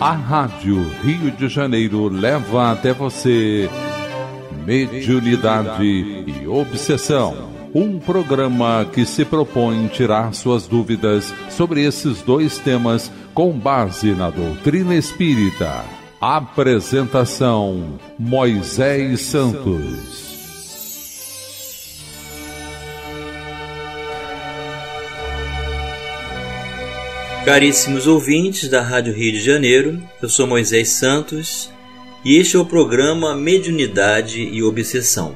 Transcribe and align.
A 0.00 0.12
Rádio 0.12 0.82
Rio 1.02 1.30
de 1.30 1.46
Janeiro 1.46 2.08
leva 2.08 2.72
até 2.72 2.90
você 2.90 3.68
Mediunidade 4.64 5.84
e 5.84 6.48
Obsessão. 6.48 7.50
Um 7.74 7.98
programa 7.98 8.86
que 8.90 9.04
se 9.04 9.26
propõe 9.26 9.88
tirar 9.88 10.32
suas 10.32 10.66
dúvidas 10.66 11.34
sobre 11.50 11.84
esses 11.84 12.22
dois 12.22 12.58
temas 12.58 13.12
com 13.34 13.52
base 13.52 14.12
na 14.12 14.30
doutrina 14.30 14.94
espírita. 14.94 15.84
Apresentação: 16.18 17.98
Moisés 18.18 19.20
Santos. 19.20 20.29
Caríssimos 27.44 28.06
ouvintes 28.06 28.68
da 28.68 28.82
Rádio 28.82 29.14
Rio 29.14 29.32
de 29.32 29.40
Janeiro, 29.40 30.00
eu 30.20 30.28
sou 30.28 30.46
Moisés 30.46 30.90
Santos 30.90 31.70
e 32.22 32.36
este 32.36 32.56
é 32.56 32.58
o 32.58 32.66
programa 32.66 33.34
Mediunidade 33.34 34.42
e 34.42 34.62
Obsessão. 34.62 35.34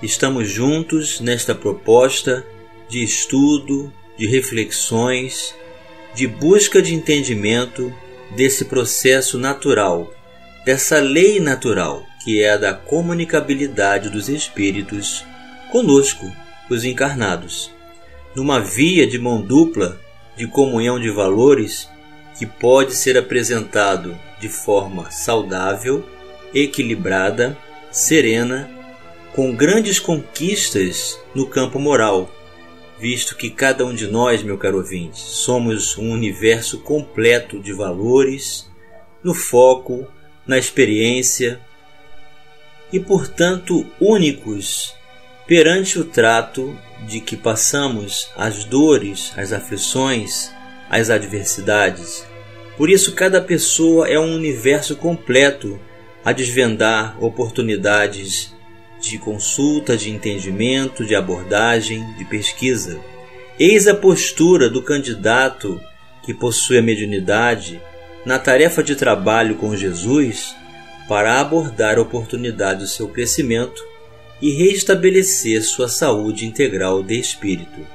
Estamos 0.00 0.48
juntos 0.48 1.20
nesta 1.20 1.52
proposta 1.52 2.46
de 2.88 3.02
estudo, 3.02 3.92
de 4.16 4.26
reflexões, 4.26 5.52
de 6.14 6.28
busca 6.28 6.80
de 6.80 6.94
entendimento 6.94 7.92
desse 8.36 8.66
processo 8.66 9.36
natural, 9.36 10.14
dessa 10.64 11.00
lei 11.00 11.40
natural 11.40 12.06
que 12.26 12.42
é 12.42 12.50
a 12.50 12.56
da 12.56 12.74
comunicabilidade 12.74 14.10
dos 14.10 14.28
espíritos 14.28 15.24
conosco, 15.70 16.26
os 16.68 16.84
encarnados, 16.84 17.72
numa 18.34 18.60
via 18.60 19.06
de 19.06 19.16
mão 19.16 19.40
dupla 19.40 20.00
de 20.36 20.46
comunhão 20.46 21.00
de 21.00 21.10
valores 21.10 21.88
que 22.38 22.44
pode 22.44 22.94
ser 22.94 23.16
apresentado 23.16 24.16
de 24.38 24.48
forma 24.48 25.10
saudável, 25.10 26.04
equilibrada, 26.52 27.56
serena, 27.90 28.70
com 29.34 29.54
grandes 29.54 29.98
conquistas 29.98 31.18
no 31.34 31.46
campo 31.46 31.78
moral, 31.78 32.30
visto 32.98 33.36
que 33.36 33.50
cada 33.50 33.84
um 33.84 33.94
de 33.94 34.06
nós, 34.06 34.42
meu 34.42 34.58
caro 34.58 34.78
ouvinte, 34.78 35.18
somos 35.18 35.96
um 35.98 36.10
universo 36.10 36.80
completo 36.80 37.58
de 37.58 37.72
valores, 37.72 38.70
no 39.22 39.34
foco, 39.34 40.06
na 40.46 40.58
experiência 40.58 41.60
e, 42.92 43.00
portanto, 43.00 43.86
únicos 44.00 44.94
perante 45.46 45.98
o 45.98 46.04
trato 46.04 46.76
de 47.06 47.20
que 47.20 47.36
passamos 47.36 48.28
as 48.36 48.64
dores, 48.64 49.32
as 49.36 49.52
aflições, 49.52 50.50
as 50.90 51.08
adversidades. 51.08 52.26
Por 52.76 52.90
isso, 52.90 53.14
cada 53.14 53.40
pessoa 53.40 54.08
é 54.08 54.18
um 54.18 54.34
universo 54.34 54.96
completo 54.96 55.80
a 56.24 56.32
desvendar 56.32 57.16
oportunidades 57.22 58.54
de 59.00 59.18
consulta, 59.18 59.96
de 59.96 60.10
entendimento, 60.10 61.04
de 61.04 61.14
abordagem, 61.14 62.04
de 62.14 62.24
pesquisa. 62.24 62.98
Eis 63.58 63.86
a 63.86 63.94
postura 63.94 64.68
do 64.68 64.82
candidato 64.82 65.80
que 66.22 66.34
possui 66.34 66.78
a 66.78 66.82
mediunidade 66.82 67.80
na 68.24 68.38
tarefa 68.38 68.82
de 68.82 68.96
trabalho 68.96 69.54
com 69.54 69.76
Jesus 69.76 70.54
para 71.08 71.40
abordar 71.40 71.98
a 71.98 72.02
oportunidade 72.02 72.80
do 72.80 72.86
seu 72.86 73.06
crescimento 73.08 73.80
e 74.40 74.50
restabelecer 74.52 75.62
sua 75.62 75.88
saúde 75.88 76.44
integral 76.44 77.02
de 77.02 77.18
espírito. 77.18 77.86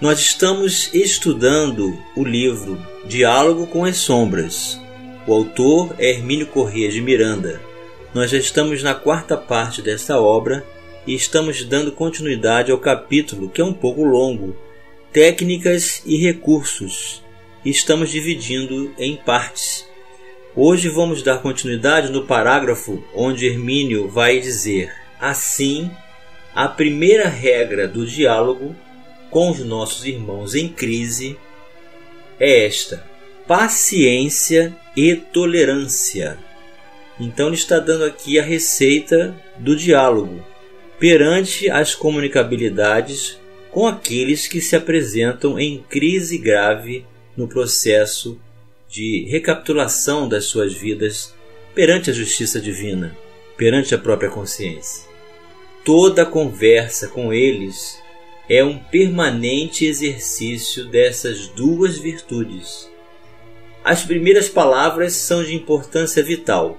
Nós 0.00 0.18
estamos 0.18 0.92
estudando 0.92 1.96
o 2.16 2.24
livro 2.24 2.84
Diálogo 3.06 3.66
com 3.68 3.84
as 3.84 3.98
Sombras. 3.98 4.80
O 5.26 5.32
autor 5.32 5.94
é 5.98 6.10
Hermínio 6.10 6.48
Corrêa 6.48 6.90
de 6.90 7.00
Miranda. 7.00 7.60
Nós 8.12 8.30
já 8.30 8.38
estamos 8.38 8.82
na 8.82 8.94
quarta 8.94 9.36
parte 9.36 9.80
desta 9.80 10.20
obra 10.20 10.66
e 11.06 11.14
estamos 11.14 11.64
dando 11.64 11.92
continuidade 11.92 12.72
ao 12.72 12.78
capítulo 12.78 13.48
que 13.48 13.60
é 13.60 13.64
um 13.64 13.72
pouco 13.72 14.02
longo, 14.02 14.56
Técnicas 15.12 16.02
e 16.04 16.16
Recursos. 16.16 17.22
E 17.64 17.70
estamos 17.70 18.10
dividindo 18.10 18.92
em 18.98 19.14
partes. 19.16 19.86
Hoje 20.56 20.88
vamos 20.88 21.22
dar 21.22 21.38
continuidade 21.40 22.10
no 22.10 22.26
parágrafo 22.26 23.02
onde 23.14 23.46
Hermínio 23.46 24.08
vai 24.08 24.40
dizer: 24.40 24.92
Assim, 25.22 25.88
a 26.52 26.66
primeira 26.66 27.28
regra 27.28 27.86
do 27.86 28.04
diálogo 28.04 28.74
com 29.30 29.52
os 29.52 29.60
nossos 29.60 30.04
irmãos 30.04 30.56
em 30.56 30.66
crise 30.68 31.38
é 32.40 32.66
esta: 32.66 33.04
paciência 33.46 34.76
e 34.96 35.14
tolerância. 35.14 36.36
Então, 37.20 37.46
ele 37.46 37.54
está 37.54 37.78
dando 37.78 38.04
aqui 38.04 38.36
a 38.36 38.42
receita 38.42 39.32
do 39.58 39.76
diálogo 39.76 40.44
perante 40.98 41.70
as 41.70 41.94
comunicabilidades 41.94 43.38
com 43.70 43.86
aqueles 43.86 44.48
que 44.48 44.60
se 44.60 44.74
apresentam 44.74 45.56
em 45.56 45.84
crise 45.88 46.36
grave 46.36 47.06
no 47.36 47.46
processo 47.46 48.40
de 48.88 49.24
recapitulação 49.30 50.28
das 50.28 50.46
suas 50.46 50.74
vidas 50.74 51.32
perante 51.76 52.10
a 52.10 52.12
justiça 52.12 52.60
divina, 52.60 53.16
perante 53.56 53.94
a 53.94 53.98
própria 53.98 54.28
consciência. 54.28 55.11
Toda 55.84 56.24
conversa 56.24 57.08
com 57.08 57.32
eles 57.32 58.00
é 58.48 58.62
um 58.62 58.78
permanente 58.78 59.84
exercício 59.84 60.84
dessas 60.86 61.48
duas 61.48 61.98
virtudes. 61.98 62.88
As 63.82 64.04
primeiras 64.04 64.48
palavras 64.48 65.14
são 65.14 65.42
de 65.42 65.56
importância 65.56 66.22
vital. 66.22 66.78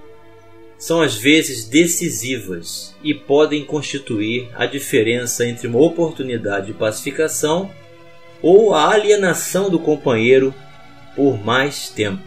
São 0.77 1.01
às 1.01 1.15
vezes 1.15 1.65
decisivas 1.65 2.95
e 3.03 3.13
podem 3.13 3.65
constituir 3.65 4.49
a 4.53 4.65
diferença 4.65 5.45
entre 5.45 5.67
uma 5.67 5.79
oportunidade 5.79 6.67
de 6.67 6.73
pacificação 6.73 7.69
ou 8.41 8.73
a 8.73 8.89
alienação 8.89 9.69
do 9.69 9.79
companheiro 9.79 10.53
por 11.13 11.43
mais 11.43 11.89
tempo, 11.89 12.23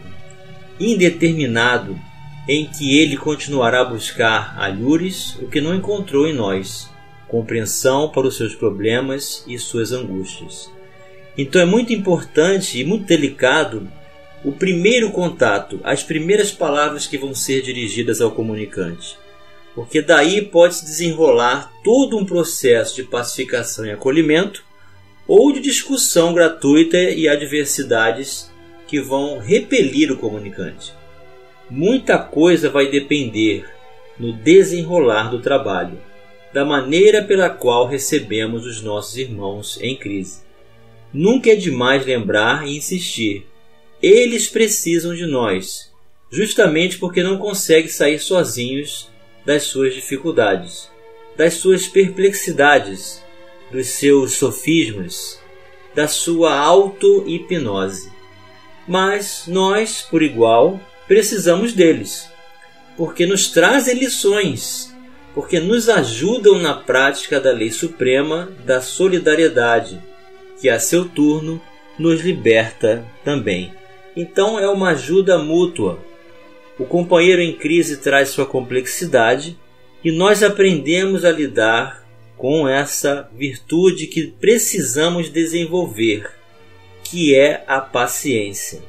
indeterminado 0.79 1.99
em 2.47 2.65
que 2.65 2.97
ele 2.97 3.17
continuará 3.17 3.81
a 3.81 3.85
buscar 3.85 4.55
alhures 4.57 5.35
o 5.41 5.47
que 5.47 5.59
não 5.59 5.75
encontrou 5.75 6.25
em 6.25 6.33
nós, 6.33 6.89
compreensão 7.27 8.09
para 8.09 8.25
os 8.25 8.37
seus 8.37 8.55
problemas 8.55 9.43
e 9.45 9.59
suas 9.59 9.91
angústias. 9.91 10.71
Então 11.37 11.61
é 11.61 11.65
muito 11.65 11.91
importante 11.91 12.79
e 12.79 12.85
muito 12.85 13.05
delicado 13.05 13.87
o 14.43 14.51
primeiro 14.51 15.11
contato, 15.11 15.79
as 15.83 16.03
primeiras 16.03 16.51
palavras 16.51 17.05
que 17.05 17.17
vão 17.17 17.35
ser 17.35 17.61
dirigidas 17.61 18.21
ao 18.21 18.31
comunicante, 18.31 19.17
porque 19.75 20.01
daí 20.01 20.41
pode 20.41 20.75
se 20.75 20.85
desenrolar 20.85 21.71
todo 21.83 22.17
um 22.17 22.25
processo 22.25 22.95
de 22.95 23.03
pacificação 23.03 23.85
e 23.85 23.91
acolhimento 23.91 24.63
ou 25.27 25.51
de 25.51 25.59
discussão 25.59 26.33
gratuita 26.33 26.97
e 26.97 27.27
adversidades 27.27 28.49
que 28.87 29.01
vão 29.01 29.39
repelir 29.39 30.09
o 30.11 30.17
comunicante. 30.17 30.96
Muita 31.69 32.17
coisa 32.17 32.69
vai 32.69 32.89
depender 32.89 33.65
no 34.17 34.31
desenrolar 34.31 35.29
do 35.29 35.41
trabalho, 35.41 35.99
da 36.53 36.63
maneira 36.63 37.23
pela 37.23 37.49
qual 37.49 37.87
recebemos 37.87 38.65
os 38.65 38.81
nossos 38.81 39.17
irmãos 39.17 39.77
em 39.81 39.95
crise. 39.95 40.41
Nunca 41.13 41.51
é 41.51 41.55
demais 41.55 42.05
lembrar 42.05 42.65
e 42.65 42.77
insistir. 42.77 43.45
Eles 44.01 44.47
precisam 44.47 45.13
de 45.13 45.25
nós, 45.25 45.91
justamente 46.31 46.97
porque 46.97 47.21
não 47.21 47.37
conseguem 47.37 47.89
sair 47.89 48.19
sozinhos 48.19 49.09
das 49.45 49.63
suas 49.63 49.93
dificuldades, 49.93 50.89
das 51.35 51.55
suas 51.55 51.87
perplexidades, 51.87 53.23
dos 53.71 53.87
seus 53.87 54.33
sofismas, 54.33 55.41
da 55.93 56.07
sua 56.07 56.57
auto-hipnose. 56.57 58.11
Mas 58.87 59.43
nós, 59.47 60.01
por 60.01 60.23
igual, 60.23 60.79
precisamos 61.07 61.73
deles, 61.73 62.29
porque 62.95 63.25
nos 63.25 63.49
trazem 63.49 63.97
lições, 63.97 64.93
porque 65.33 65.59
nos 65.59 65.87
ajudam 65.87 66.59
na 66.59 66.73
prática 66.73 67.39
da 67.39 67.51
lei 67.51 67.71
suprema 67.71 68.51
da 68.65 68.81
solidariedade, 68.81 70.01
que 70.59 70.69
a 70.69 70.79
seu 70.79 71.07
turno 71.07 71.61
nos 71.97 72.21
liberta 72.21 73.05
também. 73.23 73.73
Então 74.15 74.59
é 74.59 74.67
uma 74.67 74.89
ajuda 74.89 75.37
mútua. 75.37 75.99
O 76.79 76.85
companheiro 76.85 77.41
em 77.41 77.53
crise 77.53 77.97
traz 77.97 78.29
sua 78.29 78.45
complexidade 78.45 79.57
e 80.03 80.11
nós 80.11 80.43
aprendemos 80.43 81.23
a 81.23 81.31
lidar 81.31 82.03
com 82.35 82.67
essa 82.67 83.29
virtude 83.35 84.07
que 84.07 84.27
precisamos 84.27 85.31
desenvolver, 85.31 86.31
que 87.03 87.35
é 87.35 87.63
a 87.67 87.81
paciência. 87.81 88.81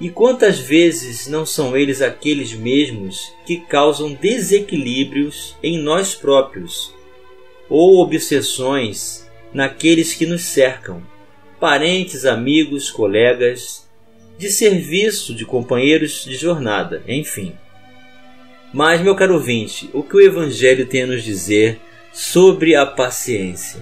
E 0.00 0.08
quantas 0.08 0.58
vezes 0.58 1.26
não 1.26 1.44
são 1.44 1.76
eles 1.76 2.00
aqueles 2.00 2.54
mesmos 2.54 3.32
que 3.44 3.58
causam 3.58 4.14
desequilíbrios 4.14 5.54
em 5.62 5.78
nós 5.78 6.14
próprios, 6.14 6.94
ou 7.68 8.02
obsessões 8.02 9.28
naqueles 9.52 10.14
que 10.14 10.24
nos 10.24 10.42
cercam, 10.42 11.02
parentes, 11.60 12.24
amigos, 12.24 12.90
colegas, 12.90 13.86
de 14.38 14.48
serviço, 14.48 15.34
de 15.34 15.44
companheiros 15.44 16.24
de 16.24 16.34
jornada, 16.34 17.02
enfim. 17.06 17.52
Mas, 18.72 19.02
meu 19.02 19.14
caro 19.14 19.34
ouvinte, 19.34 19.90
o 19.92 20.02
que 20.02 20.16
o 20.16 20.20
Evangelho 20.20 20.86
tem 20.86 21.02
a 21.02 21.06
nos 21.06 21.22
dizer 21.22 21.78
sobre 22.10 22.74
a 22.74 22.86
paciência? 22.86 23.80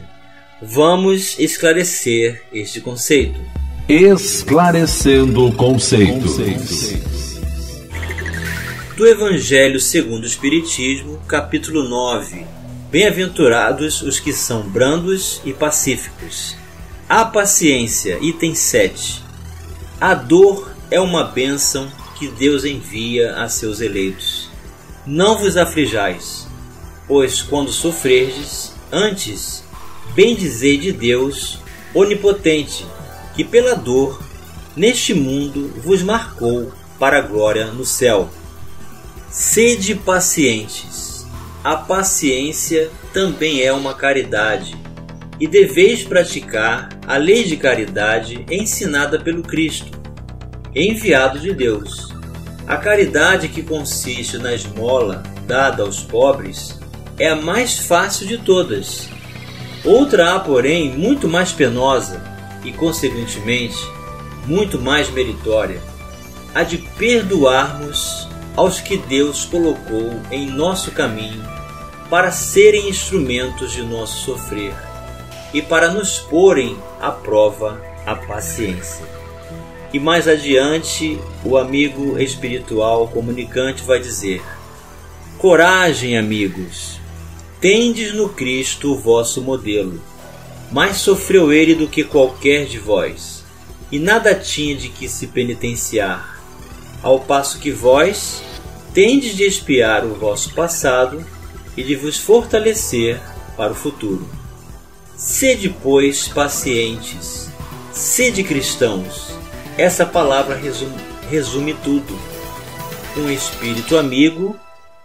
Vamos 0.60 1.38
esclarecer 1.38 2.42
este 2.52 2.80
conceito. 2.80 3.38
Esclarecendo 3.88 5.50
conceitos. 5.52 6.36
Do 8.94 9.06
Evangelho 9.06 9.80
segundo 9.80 10.24
o 10.24 10.26
Espiritismo, 10.26 11.18
capítulo 11.26 11.88
9. 11.88 12.44
Bem-aventurados 12.90 14.02
os 14.02 14.20
que 14.20 14.30
são 14.30 14.60
brandos 14.60 15.40
e 15.42 15.54
pacíficos. 15.54 16.54
A 17.08 17.24
paciência, 17.24 18.18
item 18.20 18.54
7. 18.54 19.24
A 19.98 20.12
dor 20.12 20.70
é 20.90 21.00
uma 21.00 21.24
bênção 21.24 21.90
que 22.18 22.28
Deus 22.28 22.66
envia 22.66 23.36
a 23.36 23.48
seus 23.48 23.80
eleitos. 23.80 24.50
Não 25.06 25.38
vos 25.38 25.56
aflijais, 25.56 26.46
pois 27.06 27.40
quando 27.40 27.72
sofrerdes, 27.72 28.74
antes 28.92 29.64
bendizei 30.14 30.76
de 30.76 30.92
Deus 30.92 31.58
onipotente, 31.94 32.84
que 33.38 33.44
pela 33.44 33.76
dor 33.76 34.20
neste 34.74 35.14
mundo 35.14 35.72
vos 35.80 36.02
marcou 36.02 36.72
para 36.98 37.18
a 37.18 37.20
glória 37.20 37.66
no 37.66 37.84
céu. 37.84 38.28
Sede 39.30 39.94
pacientes. 39.94 41.24
A 41.62 41.76
paciência 41.76 42.90
também 43.12 43.62
é 43.62 43.72
uma 43.72 43.94
caridade, 43.94 44.76
e 45.38 45.46
deveis 45.46 46.02
praticar 46.02 46.88
a 47.06 47.16
lei 47.16 47.44
de 47.44 47.56
caridade 47.56 48.44
ensinada 48.50 49.20
pelo 49.20 49.44
Cristo, 49.44 49.96
enviado 50.74 51.38
de 51.38 51.54
Deus. 51.54 52.12
A 52.66 52.76
caridade 52.76 53.46
que 53.46 53.62
consiste 53.62 54.36
na 54.36 54.52
esmola 54.52 55.22
dada 55.46 55.84
aos 55.84 56.00
pobres 56.00 56.76
é 57.16 57.28
a 57.28 57.36
mais 57.36 57.78
fácil 57.78 58.26
de 58.26 58.38
todas. 58.38 59.08
Outra 59.84 60.34
há, 60.34 60.40
porém, 60.40 60.90
muito 60.90 61.28
mais 61.28 61.52
penosa 61.52 62.27
e, 62.64 62.72
consequentemente, 62.72 63.78
muito 64.46 64.80
mais 64.80 65.10
meritória: 65.10 65.82
a 66.54 66.62
de 66.62 66.78
perdoarmos 66.78 68.28
aos 68.56 68.80
que 68.80 68.96
Deus 68.96 69.44
colocou 69.44 70.20
em 70.30 70.50
nosso 70.50 70.90
caminho 70.90 71.42
para 72.10 72.32
serem 72.32 72.88
instrumentos 72.88 73.72
de 73.72 73.82
nosso 73.82 74.24
sofrer 74.24 74.74
e 75.52 75.62
para 75.62 75.90
nos 75.90 76.18
porem 76.18 76.76
à 77.00 77.10
prova 77.10 77.80
a 78.06 78.14
paciência. 78.14 79.04
E 79.92 79.98
mais 79.98 80.28
adiante, 80.28 81.18
o 81.44 81.56
amigo 81.56 82.18
espiritual 82.18 83.08
comunicante 83.08 83.82
vai 83.82 83.98
dizer: 83.98 84.42
Coragem, 85.38 86.18
amigos! 86.18 87.00
Tendes 87.60 88.14
no 88.14 88.28
Cristo 88.28 88.92
o 88.92 88.98
vosso 88.98 89.40
modelo. 89.42 90.00
Mais 90.70 90.98
sofreu 90.98 91.52
ele 91.52 91.74
do 91.74 91.88
que 91.88 92.04
qualquer 92.04 92.66
de 92.66 92.78
vós, 92.78 93.42
e 93.90 93.98
nada 93.98 94.34
tinha 94.34 94.76
de 94.76 94.88
que 94.88 95.08
se 95.08 95.28
penitenciar, 95.28 96.38
ao 97.02 97.20
passo 97.20 97.58
que 97.58 97.70
vós 97.70 98.42
tendes 98.92 99.34
de 99.36 99.44
espiar 99.44 100.04
o 100.04 100.14
vosso 100.14 100.52
passado 100.54 101.24
e 101.76 101.82
de 101.82 101.94
vos 101.94 102.18
fortalecer 102.18 103.20
para 103.56 103.72
o 103.72 103.74
futuro. 103.74 104.28
Sede, 105.16 105.74
pois, 105.82 106.28
pacientes, 106.28 107.48
sede 107.92 108.44
cristãos. 108.44 109.32
Essa 109.76 110.04
palavra 110.04 110.56
resume, 110.56 110.98
resume 111.30 111.74
tudo. 111.74 112.18
Um 113.16 113.30
espírito 113.30 113.96
amigo, 113.96 114.58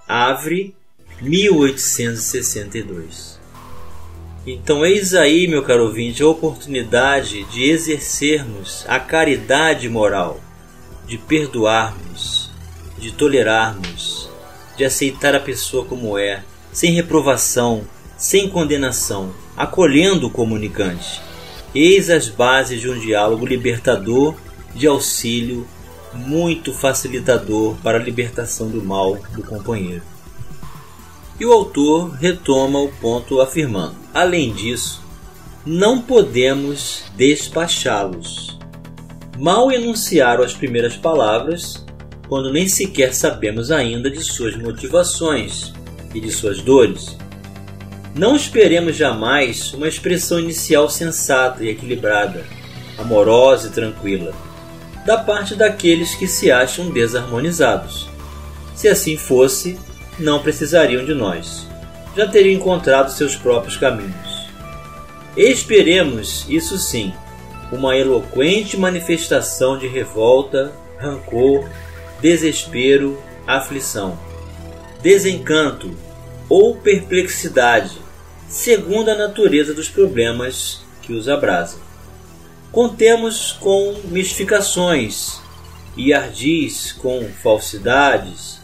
Avre, 0.08 0.76
1862. 1.22 3.33
Então, 4.46 4.86
eis 4.86 5.14
aí, 5.14 5.48
meu 5.48 5.64
caro 5.64 5.86
ouvinte, 5.86 6.22
a 6.22 6.28
oportunidade 6.28 7.46
de 7.46 7.64
exercermos 7.64 8.84
a 8.90 9.00
caridade 9.00 9.88
moral, 9.88 10.42
de 11.08 11.18
perdoarmos, 11.18 12.52
de 12.98 13.14
tolerarmos, 13.14 14.30
de 14.76 14.84
aceitar 14.84 15.34
a 15.34 15.40
pessoa 15.40 15.86
como 15.86 16.18
é, 16.18 16.44
sem 16.74 16.92
reprovação, 16.92 17.84
sem 18.18 18.50
condenação, 18.50 19.34
acolhendo 19.56 20.28
o 20.28 20.32
comunicante. 20.32 21.22
Eis 21.74 22.10
as 22.10 22.28
bases 22.28 22.82
de 22.82 22.90
um 22.90 23.00
diálogo 23.00 23.46
libertador, 23.46 24.36
de 24.76 24.88
auxílio, 24.88 25.66
muito 26.14 26.74
facilitador 26.74 27.76
para 27.82 27.98
a 27.98 28.02
libertação 28.02 28.70
do 28.70 28.84
mal 28.84 29.18
do 29.32 29.42
companheiro. 29.42 30.13
E 31.44 31.46
o 31.46 31.52
autor 31.52 32.12
retoma 32.22 32.80
o 32.80 32.88
ponto 32.88 33.42
afirmando: 33.42 33.98
além 34.14 34.54
disso, 34.54 35.04
não 35.66 36.02
podemos 36.02 37.04
despachá-los. 37.18 38.58
Mal 39.38 39.70
enunciaram 39.70 40.42
as 40.42 40.54
primeiras 40.54 40.96
palavras, 40.96 41.86
quando 42.30 42.50
nem 42.50 42.70
sequer 42.70 43.14
sabemos 43.14 43.72
ainda 43.72 44.10
de 44.10 44.24
suas 44.24 44.56
motivações 44.56 45.74
e 46.16 46.22
de 46.22 46.32
suas 46.32 46.62
dores. 46.62 47.18
Não 48.16 48.38
esperemos 48.38 48.96
jamais 48.96 49.74
uma 49.74 49.90
expressão 49.90 50.40
inicial 50.40 50.90
sensata 50.90 51.62
e 51.62 51.68
equilibrada, 51.68 52.46
amorosa 52.98 53.68
e 53.68 53.72
tranquila, 53.72 54.34
da 55.06 55.18
parte 55.18 55.56
daqueles 55.56 56.16
que 56.16 56.26
se 56.26 56.50
acham 56.50 56.90
desarmonizados. 56.90 58.08
Se 58.74 58.88
assim 58.88 59.18
fosse, 59.18 59.78
não 60.20 60.42
precisariam 60.42 61.06
de 61.06 61.14
nós. 61.14 61.68
Já 62.16 62.28
teriam 62.28 62.56
encontrado 62.56 63.12
seus 63.12 63.36
próprios 63.36 63.78
caminhos. 63.78 64.48
Esperemos, 65.36 66.46
isso 66.48 66.78
sim, 66.78 67.14
uma 67.72 67.98
eloquente 67.98 68.78
manifestação 68.78 69.78
de 69.78 69.88
revolta, 69.88 70.72
rancor, 71.00 71.68
desespero, 72.22 73.22
aflição, 73.48 74.18
desencanto 75.02 75.92
ou 76.48 76.76
perplexidade 76.76 78.04
segundo 78.48 79.10
a 79.10 79.16
natureza 79.16 79.74
dos 79.74 79.90
problemas 79.90 80.82
que 81.02 81.12
os 81.12 81.28
abrasam. 81.28 81.80
Contemos 82.72 83.52
com 83.54 83.96
mistificações 84.06 85.42
e 85.98 86.14
ardis 86.14 86.92
com 86.92 87.28
falsidades 87.42 88.63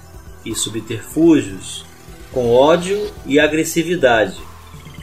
e 0.50 0.56
subterfúgios, 0.56 1.86
com 2.32 2.52
ódio 2.52 3.12
e 3.26 3.40
agressividade, 3.40 4.38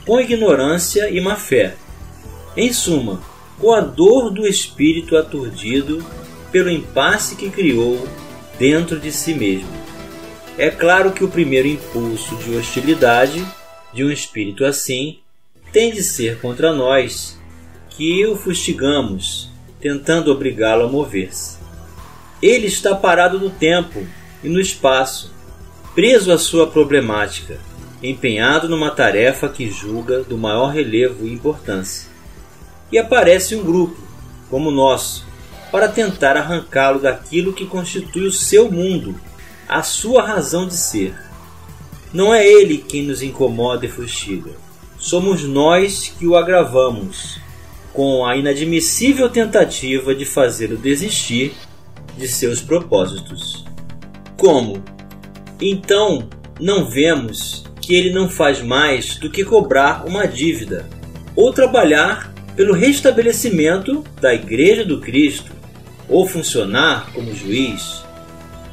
com 0.05 0.21
ignorância 0.21 1.11
e 1.11 1.21
má 1.21 1.37
fé. 1.37 1.77
Em 2.57 2.73
suma, 2.73 3.21
com 3.59 3.73
a 3.73 3.81
dor 3.81 4.31
do 4.31 4.47
espírito 4.47 5.17
aturdido 5.17 6.05
pelo 6.53 6.71
impasse 6.71 7.37
que 7.37 7.51
criou 7.51 8.07
dentro 8.59 8.99
de 8.99 9.13
si 9.13 9.35
mesmo. 9.35 9.69
É 10.57 10.71
claro 10.71 11.13
que 11.13 11.25
o 11.25 11.29
primeiro 11.29 11.69
impulso 11.69 12.35
de 12.37 12.57
hostilidade 12.57 13.45
de 13.93 14.05
um 14.05 14.11
espírito 14.11 14.65
assim 14.65 15.19
tem 15.73 15.93
de 15.93 16.03
ser 16.03 16.41
contra 16.41 16.73
nós, 16.73 17.39
que 17.91 18.27
o 18.27 18.37
fustigamos, 18.37 19.51
tentando 19.81 20.33
obrigá-lo 20.33 20.85
a 20.85 20.89
mover-se. 20.89 21.59
Ele 22.41 22.67
está 22.67 22.95
parado 22.95 23.39
no 23.39 23.51
tempo 23.51 24.07
e 24.43 24.49
no 24.49 24.61
espaço, 24.61 25.35
preso 25.97 26.31
à 26.31 26.37
sua 26.37 26.67
problemática, 26.67 27.59
empenhado 28.03 28.69
numa 28.69 28.91
tarefa 28.91 29.49
que 29.49 29.71
julga 29.71 30.23
do 30.23 30.37
maior 30.37 30.67
relevo 30.67 31.27
e 31.27 31.33
importância. 31.33 32.11
E 32.93 32.99
aparece 32.99 33.57
um 33.57 33.65
grupo, 33.65 33.97
como 34.51 34.69
o 34.69 34.73
nosso, 34.73 35.27
para 35.73 35.89
tentar 35.89 36.37
arrancá-lo 36.37 37.01
daquilo 37.01 37.55
que 37.55 37.65
constitui 37.65 38.27
o 38.27 38.31
seu 38.31 38.71
mundo, 38.71 39.19
a 39.67 39.83
sua 39.83 40.23
razão 40.23 40.69
de 40.69 40.77
ser. 40.77 41.15
Não 42.13 42.33
é 42.33 42.47
ele 42.47 42.77
quem 42.77 43.05
nos 43.05 43.23
incomoda 43.23 43.87
e 43.87 43.89
fustiga. 43.89 44.51
Somos 44.99 45.45
nós 45.45 46.13
que 46.19 46.27
o 46.27 46.37
agravamos, 46.37 47.41
com 47.95 48.27
a 48.27 48.37
inadmissível 48.37 49.31
tentativa 49.31 50.15
de 50.15 50.27
fazê-lo 50.27 50.77
desistir 50.77 51.55
de 52.19 52.29
seus 52.29 52.61
propósitos. 52.61 53.65
Como? 54.37 54.95
Então, 55.61 56.29
não 56.61 56.89
vemos 56.89 57.65
que 57.81 57.95
ele 57.95 58.13
não 58.13 58.29
faz 58.29 58.61
mais 58.61 59.17
do 59.17 59.31
que 59.31 59.45
cobrar 59.45 60.05
uma 60.07 60.27
dívida 60.27 60.89
ou 61.35 61.53
trabalhar 61.53 62.33
pelo 62.55 62.75
restabelecimento 62.75 64.03
da 64.21 64.35
Igreja 64.35 64.85
do 64.85 65.01
Cristo 65.01 65.53
ou 66.09 66.27
funcionar 66.27 67.13
como 67.13 67.35
juiz, 67.35 68.05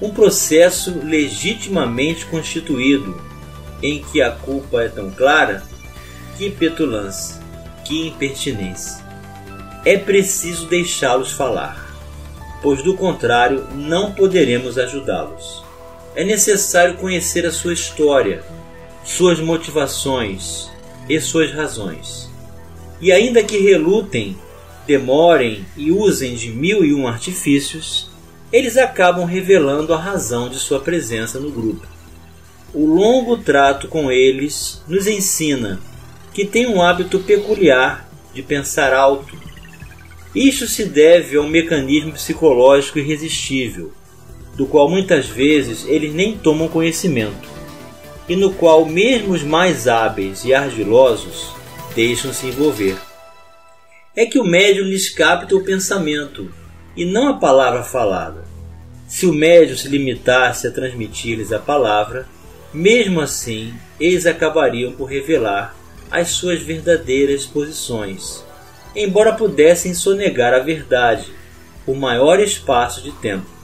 um 0.02 0.10
processo 0.10 1.00
legitimamente 1.04 2.26
constituído 2.26 3.22
em 3.82 4.02
que 4.02 4.22
a 4.22 4.32
culpa 4.32 4.82
é 4.82 4.88
tão 4.88 5.12
clara, 5.12 5.64
que 6.38 6.50
petulância, 6.50 7.42
que 7.86 8.08
impertinência. 8.08 9.04
É 9.86 9.98
preciso 9.98 10.68
deixá-los 10.68 11.32
falar. 11.32 11.84
pois 12.62 12.82
do 12.82 12.96
contrário 12.96 13.68
não 13.76 14.14
poderemos 14.14 14.78
ajudá-los. 14.78 15.63
É 16.16 16.24
necessário 16.24 16.98
conhecer 16.98 17.46
a 17.46 17.52
sua 17.52 17.74
história, 17.74 18.44
suas 19.04 19.40
motivações 19.40 20.70
e 21.10 21.20
suas 21.20 21.52
razões. 21.52 22.30
E 23.02 23.12
ainda 23.12 23.44
que 23.44 23.58
relutem, 23.58 24.38
demorem 24.86 25.66
e 25.76 25.92
usem 25.92 26.36
de 26.36 26.50
mil 26.50 26.86
e 26.86 26.94
um 26.94 27.08
artifícios, 27.08 28.12
eles 28.52 28.78
acabam 28.78 29.26
revelando 29.26 29.92
a 29.92 29.98
razão 29.98 30.48
de 30.48 30.60
sua 30.60 30.80
presença 30.80 31.40
no 31.40 31.50
grupo. 31.50 31.88
O 32.72 32.86
longo 32.86 33.38
trato 33.38 33.88
com 33.88 34.12
eles 34.12 34.84
nos 34.88 35.08
ensina 35.08 35.80
que 36.32 36.46
tem 36.46 36.68
um 36.68 36.82
hábito 36.82 37.20
peculiar 37.20 38.08
de 38.34 38.44
pensar 38.44 38.94
alto. 38.94 39.36
Isto 40.36 40.68
se 40.68 40.86
deve 40.86 41.38
a 41.38 41.42
um 41.42 41.50
mecanismo 41.50 42.12
psicológico 42.14 43.00
irresistível, 43.00 43.92
do 44.56 44.66
qual 44.68 44.90
muitas 44.90 45.28
vezes 45.28 45.86
eles 45.88 46.14
nem 46.14 46.38
tomam 46.38 46.68
conhecimento, 46.68 47.50
e 48.28 48.36
no 48.36 48.54
qual 48.54 48.86
mesmo 48.86 49.34
os 49.34 49.44
mais 49.44 49.88
hábeis 49.88 50.46
e 50.46 50.54
ardilosos 50.54 51.52
deixam-se 51.96 52.48
envolver. 52.48 52.98
É 54.16 54.26
que 54.26 54.40
o 54.40 54.44
médium 54.44 54.86
lhes 54.86 55.10
capta 55.10 55.56
o 55.56 55.64
pensamento 55.64 56.52
e 56.96 57.04
não 57.04 57.30
a 57.30 57.34
palavra 57.34 57.84
falada. 57.84 58.44
Se 59.08 59.26
o 59.26 59.34
médium 59.34 59.76
se 59.76 59.88
limitasse 59.88 60.68
a 60.68 60.72
transmitir-lhes 60.72 61.52
a 61.52 61.60
palavra, 61.60 62.28
mesmo 62.74 63.22
assim 63.22 63.74
eles 64.00 64.26
acabariam 64.26 64.92
por 64.92 65.06
revelar 65.06 65.76
as 66.12 66.30
suas 66.30 66.62
verdadeiras 66.62 67.46
posições, 67.46 68.44
embora 68.96 69.34
pudessem 69.34 69.94
sonegar 69.94 70.54
a 70.54 70.60
verdade 70.60 71.32
por 71.86 71.96
maior 71.96 72.40
espaço 72.40 73.02
de 73.02 73.12
tempo. 73.14 73.63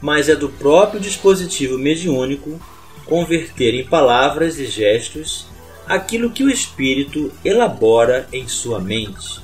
Mas 0.00 0.28
é 0.28 0.36
do 0.36 0.48
próprio 0.48 1.00
dispositivo 1.00 1.76
mediúnico 1.76 2.60
converter 3.04 3.74
em 3.74 3.84
palavras 3.84 4.58
e 4.58 4.66
gestos 4.66 5.46
aquilo 5.86 6.30
que 6.30 6.44
o 6.44 6.50
espírito 6.50 7.32
elabora 7.44 8.28
em 8.32 8.46
sua 8.46 8.78
mente. 8.78 9.40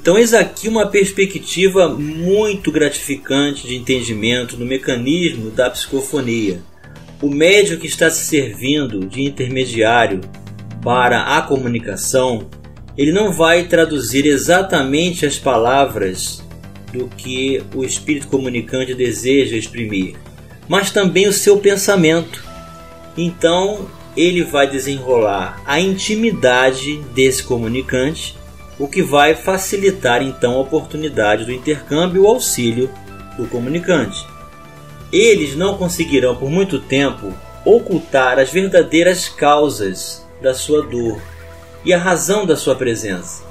Então, 0.00 0.16
eis 0.16 0.32
aqui 0.32 0.66
uma 0.66 0.86
perspectiva 0.86 1.86
muito 1.86 2.72
gratificante 2.72 3.66
de 3.66 3.76
entendimento 3.76 4.56
no 4.56 4.64
mecanismo 4.64 5.50
da 5.50 5.68
psicofonia. 5.68 6.62
O 7.20 7.28
médium 7.28 7.78
que 7.78 7.86
está 7.86 8.08
se 8.08 8.24
servindo 8.24 9.06
de 9.06 9.20
intermediário 9.20 10.22
para 10.82 11.36
a 11.36 11.42
comunicação, 11.42 12.48
ele 12.96 13.12
não 13.12 13.30
vai 13.30 13.68
traduzir 13.68 14.24
exatamente 14.24 15.26
as 15.26 15.38
palavras 15.38 16.39
do 16.92 17.06
que 17.08 17.62
o 17.74 17.84
espírito 17.84 18.28
comunicante 18.28 18.94
deseja 18.94 19.56
exprimir, 19.56 20.16
mas 20.68 20.90
também 20.90 21.28
o 21.28 21.32
seu 21.32 21.58
pensamento. 21.58 22.42
Então, 23.16 23.88
ele 24.16 24.42
vai 24.42 24.68
desenrolar 24.68 25.62
a 25.64 25.80
intimidade 25.80 26.98
desse 27.14 27.42
comunicante, 27.42 28.36
o 28.78 28.88
que 28.88 29.02
vai 29.02 29.34
facilitar 29.34 30.22
então 30.22 30.54
a 30.54 30.60
oportunidade 30.60 31.44
do 31.44 31.52
intercâmbio 31.52 32.22
e 32.22 32.26
o 32.26 32.28
auxílio 32.28 32.90
do 33.36 33.46
comunicante. 33.46 34.26
Eles 35.12 35.56
não 35.56 35.76
conseguirão 35.76 36.36
por 36.36 36.50
muito 36.50 36.78
tempo 36.78 37.32
ocultar 37.64 38.38
as 38.38 38.50
verdadeiras 38.50 39.28
causas 39.28 40.24
da 40.40 40.54
sua 40.54 40.82
dor 40.82 41.20
e 41.84 41.92
a 41.92 41.98
razão 41.98 42.46
da 42.46 42.56
sua 42.56 42.74
presença, 42.74 43.42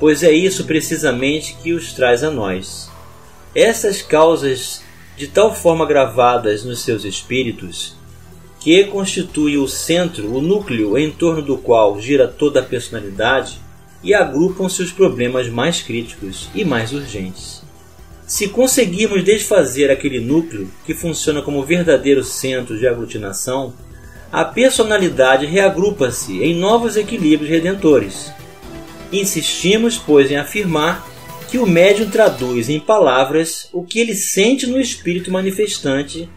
pois 0.00 0.22
é 0.22 0.32
isso 0.32 0.64
precisamente 0.64 1.54
que 1.62 1.72
os 1.72 1.92
traz 1.92 2.24
a 2.24 2.30
nós. 2.30 2.90
Essas 3.54 4.00
causas 4.02 4.82
de 5.16 5.28
tal 5.28 5.54
forma 5.54 5.84
gravadas 5.84 6.64
nos 6.64 6.80
seus 6.80 7.04
espíritos 7.04 7.94
que 8.58 8.84
constitui 8.84 9.56
o 9.56 9.68
centro, 9.68 10.34
o 10.34 10.40
núcleo 10.40 10.96
em 10.98 11.10
torno 11.10 11.42
do 11.42 11.56
qual 11.56 12.00
gira 12.00 12.26
toda 12.26 12.60
a 12.60 12.64
personalidade 12.64 13.58
e 14.02 14.14
agrupam-se 14.14 14.82
os 14.82 14.92
problemas 14.92 15.48
mais 15.48 15.82
críticos 15.82 16.48
e 16.54 16.64
mais 16.64 16.92
urgentes. 16.92 17.62
Se 18.26 18.48
conseguirmos 18.48 19.24
desfazer 19.24 19.90
aquele 19.90 20.20
núcleo 20.20 20.70
que 20.86 20.94
funciona 20.94 21.42
como 21.42 21.64
verdadeiro 21.64 22.22
centro 22.22 22.78
de 22.78 22.86
aglutinação, 22.86 23.74
a 24.30 24.44
personalidade 24.44 25.46
reagrupa-se 25.46 26.42
em 26.42 26.54
novos 26.54 26.96
equilíbrios 26.96 27.50
redentores. 27.50 28.32
Insistimos, 29.12 29.98
pois, 29.98 30.30
em 30.30 30.36
afirmar 30.36 31.06
que 31.50 31.58
o 31.58 31.66
médium 31.66 32.08
traduz 32.08 32.68
em 32.68 32.78
palavras 32.78 33.68
o 33.72 33.82
que 33.82 33.98
ele 33.98 34.14
sente 34.14 34.66
no 34.66 34.80
espírito 34.80 35.32
manifestante, 35.32 36.28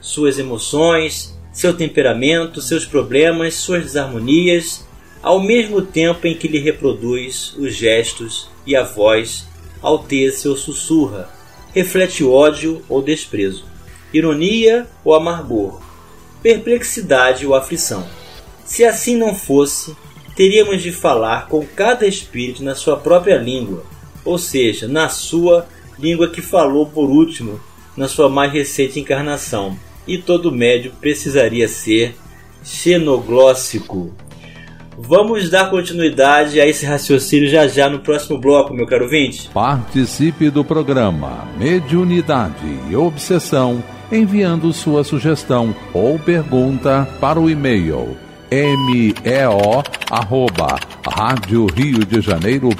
suas 0.00 0.38
emoções, 0.38 1.38
seu 1.52 1.74
temperamento, 1.74 2.62
seus 2.62 2.86
problemas, 2.86 3.54
suas 3.54 3.82
desarmonias, 3.82 4.86
ao 5.22 5.40
mesmo 5.40 5.82
tempo 5.82 6.26
em 6.26 6.34
que 6.34 6.48
lhe 6.48 6.58
reproduz 6.58 7.54
os 7.58 7.74
gestos 7.74 8.48
e 8.66 8.74
a 8.74 8.82
voz, 8.82 9.46
alteza 9.82 10.48
ou 10.48 10.56
sussurra, 10.56 11.30
reflete 11.74 12.24
ódio 12.24 12.82
ou 12.88 13.02
desprezo, 13.02 13.64
ironia 14.12 14.86
ou 15.04 15.14
amargor, 15.14 15.80
perplexidade 16.42 17.46
ou 17.46 17.54
aflição. 17.54 18.06
Se 18.64 18.84
assim 18.84 19.16
não 19.16 19.34
fosse, 19.34 19.94
teríamos 20.34 20.82
de 20.82 20.92
falar 20.92 21.48
com 21.48 21.64
cada 21.64 22.06
espírito 22.06 22.62
na 22.62 22.74
sua 22.74 22.96
própria 22.96 23.36
língua, 23.36 23.84
ou 24.24 24.38
seja, 24.38 24.88
na 24.88 25.08
sua 25.08 25.66
língua 25.98 26.28
que 26.28 26.40
falou 26.40 26.86
por 26.86 27.10
último 27.10 27.60
na 27.96 28.08
sua 28.08 28.28
mais 28.28 28.52
recente 28.52 28.98
encarnação, 28.98 29.76
e 30.06 30.18
todo 30.18 30.50
médio 30.50 30.92
precisaria 31.00 31.68
ser 31.68 32.14
xenoglóssico. 32.64 34.14
Vamos 34.98 35.48
dar 35.48 35.70
continuidade 35.70 36.60
a 36.60 36.66
esse 36.66 36.84
raciocínio 36.84 37.48
já 37.48 37.66
já 37.66 37.88
no 37.88 38.00
próximo 38.00 38.38
bloco, 38.38 38.74
meu 38.74 38.86
caro 38.86 39.08
vinte. 39.08 39.48
Participe 39.52 40.50
do 40.50 40.64
programa 40.64 41.48
Mediunidade 41.58 42.66
e 42.90 42.96
Obsessão 42.96 43.82
enviando 44.10 44.72
sua 44.72 45.02
sugestão 45.02 45.74
ou 45.94 46.18
pergunta 46.18 47.08
para 47.20 47.40
o 47.40 47.48
e-mail 47.48 48.16
meo 48.52 49.82
arroba 50.10 50.78
rádio 51.10 51.64
Rio 51.66 52.04
de 52.04 52.20
Janeiro.am.br 52.20 52.76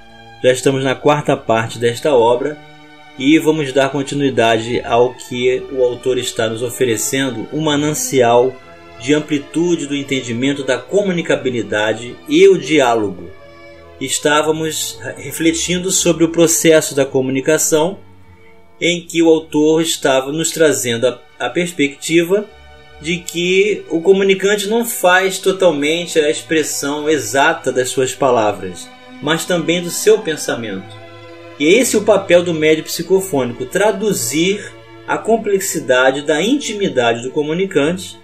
Já 0.43 0.53
estamos 0.53 0.83
na 0.83 0.95
quarta 0.95 1.37
parte 1.37 1.79
desta 1.79 2.15
obra 2.15 2.59
e 3.19 3.39
vamos 3.39 3.73
dar 3.73 3.91
continuidade 3.91 4.81
ao 4.85 5.15
que 5.15 5.63
o 5.73 5.83
autor 5.85 6.19
está 6.19 6.49
nos 6.49 6.63
oferecendo, 6.63 7.49
um 7.53 7.61
manancial 7.61 8.55
de 9.01 9.15
amplitude 9.15 9.87
do 9.87 9.95
entendimento 9.95 10.65
da 10.65 10.79
comunicabilidade 10.79 12.17
e 12.29 12.49
o 12.49 12.59
diálogo. 12.59 13.31
Estávamos 14.01 14.99
refletindo 15.17 15.91
sobre 15.91 16.25
o 16.25 16.31
processo 16.31 16.95
da 16.95 17.05
comunicação 17.05 17.99
em 18.81 19.05
que 19.05 19.23
o 19.23 19.29
autor 19.29 19.83
estava 19.83 20.31
nos 20.33 20.51
trazendo 20.51 21.07
a, 21.07 21.21
a 21.39 21.51
perspectiva 21.51 22.49
de 23.01 23.19
que 23.19 23.85
o 23.89 24.01
comunicante 24.01 24.69
não 24.69 24.85
faz 24.85 25.39
totalmente 25.39 26.19
a 26.19 26.31
expressão 26.31 27.09
exata 27.09 27.71
das 27.71 27.91
suas 27.91 28.15
palavras, 28.15 28.89
mas 29.23 29.45
também 29.45 29.83
do 29.83 29.91
seu 29.91 30.19
pensamento. 30.19 30.97
E 31.59 31.67
esse 31.67 31.97
é 31.97 31.99
o 31.99 32.05
papel 32.05 32.43
do 32.43 32.55
médio 32.55 32.85
psicofônico, 32.85 33.67
traduzir 33.67 34.73
a 35.07 35.17
complexidade 35.17 36.23
da 36.23 36.43
intimidade 36.43 37.23
do 37.23 37.31
comunicante 37.31 38.19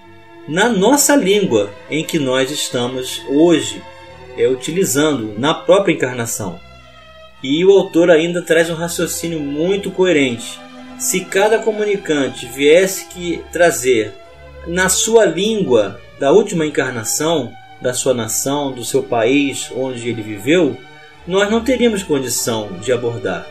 na 0.47 0.69
nossa 0.69 1.17
língua 1.17 1.71
em 1.91 2.05
que 2.05 2.19
nós 2.19 2.51
estamos 2.51 3.23
hoje 3.29 3.83
é, 4.37 4.47
utilizando 4.49 5.35
na 5.39 5.55
própria 5.55 5.95
encarnação. 5.95 6.61
E 7.43 7.65
o 7.65 7.71
autor 7.71 8.11
ainda 8.11 8.43
traz 8.43 8.71
um 8.71 8.75
raciocínio 8.75 9.41
muito 9.41 9.91
coerente. 9.91 10.61
Se 10.99 11.25
cada 11.25 11.59
comunicante 11.59 12.47
viesse 12.47 13.07
que 13.09 13.43
trazer 13.53 14.13
na 14.67 14.89
sua 14.89 15.25
língua 15.25 16.01
da 16.19 16.33
última 16.33 16.67
encarnação, 16.67 17.53
da 17.81 17.93
sua 17.93 18.15
nação, 18.15 18.73
do 18.73 18.85
seu 18.85 19.03
país 19.03 19.71
onde 19.75 20.09
ele 20.09 20.23
viveu, 20.23 20.77
nós 21.27 21.51
não 21.51 21.63
teríamos 21.63 22.03
condição 22.03 22.69
de 22.81 22.93
abordar. 22.93 23.47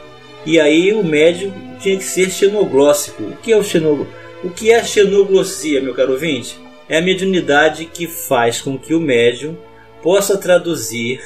E 0.45 0.59
aí 0.59 0.93
o 0.93 1.03
médium 1.03 1.51
tinha 1.79 1.97
que 1.97 2.03
ser 2.03 2.29
xenoglóssico. 2.29 3.23
O 3.23 3.37
que 3.37 3.51
é 3.51 3.57
o 3.57 3.63
xenogl... 3.63 4.07
O 4.43 4.49
que 4.49 4.71
é 4.71 4.79
a 4.79 4.83
xenoglossia, 4.83 5.81
meu 5.81 5.93
caro 5.93 6.13
ouvinte? 6.13 6.59
É 6.89 6.97
a 6.97 7.01
mediunidade 7.01 7.85
que 7.85 8.07
faz 8.07 8.59
com 8.61 8.77
que 8.77 8.93
o 8.93 8.99
médium 8.99 9.57
possa 10.01 10.37
traduzir 10.37 11.21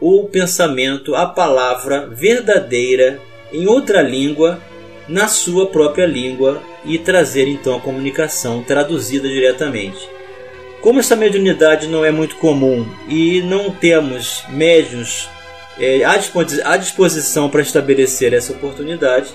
o 0.00 0.24
pensamento, 0.24 1.14
a 1.14 1.26
palavra 1.26 2.08
verdadeira 2.08 3.20
em 3.52 3.66
outra 3.68 4.02
língua, 4.02 4.58
na 5.10 5.26
sua 5.26 5.66
própria 5.66 6.06
língua 6.06 6.62
e 6.84 6.96
trazer 6.96 7.48
então 7.48 7.74
a 7.74 7.80
comunicação 7.80 8.62
traduzida 8.62 9.28
diretamente. 9.28 10.08
Como 10.80 11.00
essa 11.00 11.16
mediunidade 11.16 11.88
não 11.88 12.04
é 12.04 12.12
muito 12.12 12.36
comum 12.36 12.88
e 13.08 13.42
não 13.42 13.70
temos 13.70 14.44
médios 14.48 15.28
é, 15.78 16.04
à 16.04 16.76
disposição 16.76 17.50
para 17.50 17.60
estabelecer 17.60 18.32
essa 18.32 18.52
oportunidade, 18.52 19.30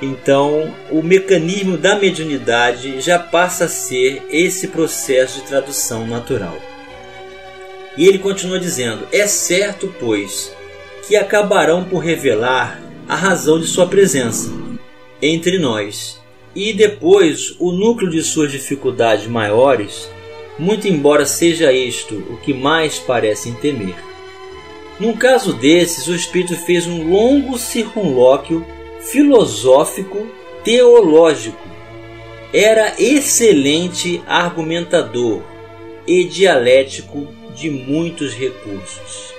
então 0.00 0.74
o 0.90 1.02
mecanismo 1.02 1.76
da 1.76 1.96
mediunidade 1.96 3.00
já 3.00 3.18
passa 3.18 3.66
a 3.66 3.68
ser 3.68 4.22
esse 4.30 4.68
processo 4.68 5.40
de 5.40 5.46
tradução 5.46 6.06
natural. 6.06 6.56
E 7.96 8.06
ele 8.06 8.18
continua 8.18 8.58
dizendo: 8.58 9.06
É 9.12 9.26
certo, 9.26 9.92
pois, 10.00 10.52
que 11.06 11.16
acabarão 11.16 11.84
por 11.84 11.98
revelar 11.98 12.80
a 13.08 13.16
razão 13.16 13.58
de 13.58 13.66
sua 13.66 13.86
presença 13.86 14.57
entre 15.20 15.58
nós. 15.58 16.20
E 16.54 16.72
depois 16.72 17.54
o 17.58 17.72
núcleo 17.72 18.10
de 18.10 18.22
suas 18.22 18.50
dificuldades 18.50 19.26
maiores, 19.26 20.10
muito 20.58 20.88
embora 20.88 21.24
seja 21.24 21.72
isto 21.72 22.14
o 22.30 22.36
que 22.38 22.52
mais 22.52 22.98
parecem 22.98 23.52
temer. 23.54 23.94
Num 24.98 25.16
caso 25.16 25.52
desses, 25.52 26.08
o 26.08 26.14
espírito 26.14 26.56
fez 26.56 26.86
um 26.86 27.08
longo 27.08 27.56
circunlóquio 27.56 28.66
filosófico 29.00 30.26
teológico. 30.64 31.68
Era 32.52 32.94
excelente 32.98 34.20
argumentador 34.26 35.42
e 36.06 36.24
dialético 36.24 37.28
de 37.54 37.70
muitos 37.70 38.34
recursos. 38.34 39.32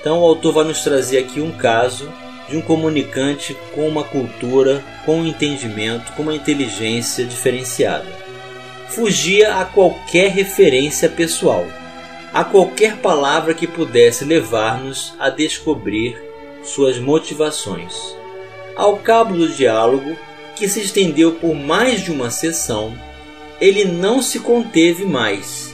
Então 0.00 0.20
o 0.20 0.24
autor 0.24 0.52
vai 0.52 0.64
nos 0.64 0.82
trazer 0.82 1.18
aqui 1.18 1.40
um 1.40 1.52
caso 1.52 2.10
de 2.48 2.56
um 2.56 2.62
comunicante 2.62 3.56
com 3.74 3.88
uma 3.88 4.04
cultura, 4.04 4.84
com 5.04 5.20
um 5.20 5.26
entendimento, 5.26 6.12
com 6.12 6.22
uma 6.22 6.34
inteligência 6.34 7.24
diferenciada. 7.24 8.06
Fugia 8.90 9.56
a 9.56 9.64
qualquer 9.64 10.30
referência 10.30 11.08
pessoal 11.08 11.66
a 12.34 12.42
qualquer 12.42 12.96
palavra 12.96 13.54
que 13.54 13.64
pudesse 13.64 14.24
levar-nos 14.24 15.14
a 15.20 15.30
descobrir 15.30 16.20
suas 16.64 16.98
motivações. 16.98 17.94
Ao 18.74 18.96
cabo 18.96 19.36
do 19.36 19.48
diálogo, 19.48 20.18
que 20.56 20.68
se 20.68 20.80
estendeu 20.80 21.36
por 21.36 21.54
mais 21.54 22.00
de 22.00 22.10
uma 22.10 22.32
sessão, 22.32 22.92
ele 23.60 23.84
não 23.84 24.20
se 24.20 24.40
conteve 24.40 25.04
mais. 25.04 25.72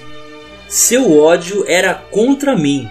Seu 0.69 1.19
ódio 1.19 1.65
era 1.67 1.95
contra 1.95 2.55
mim. 2.55 2.87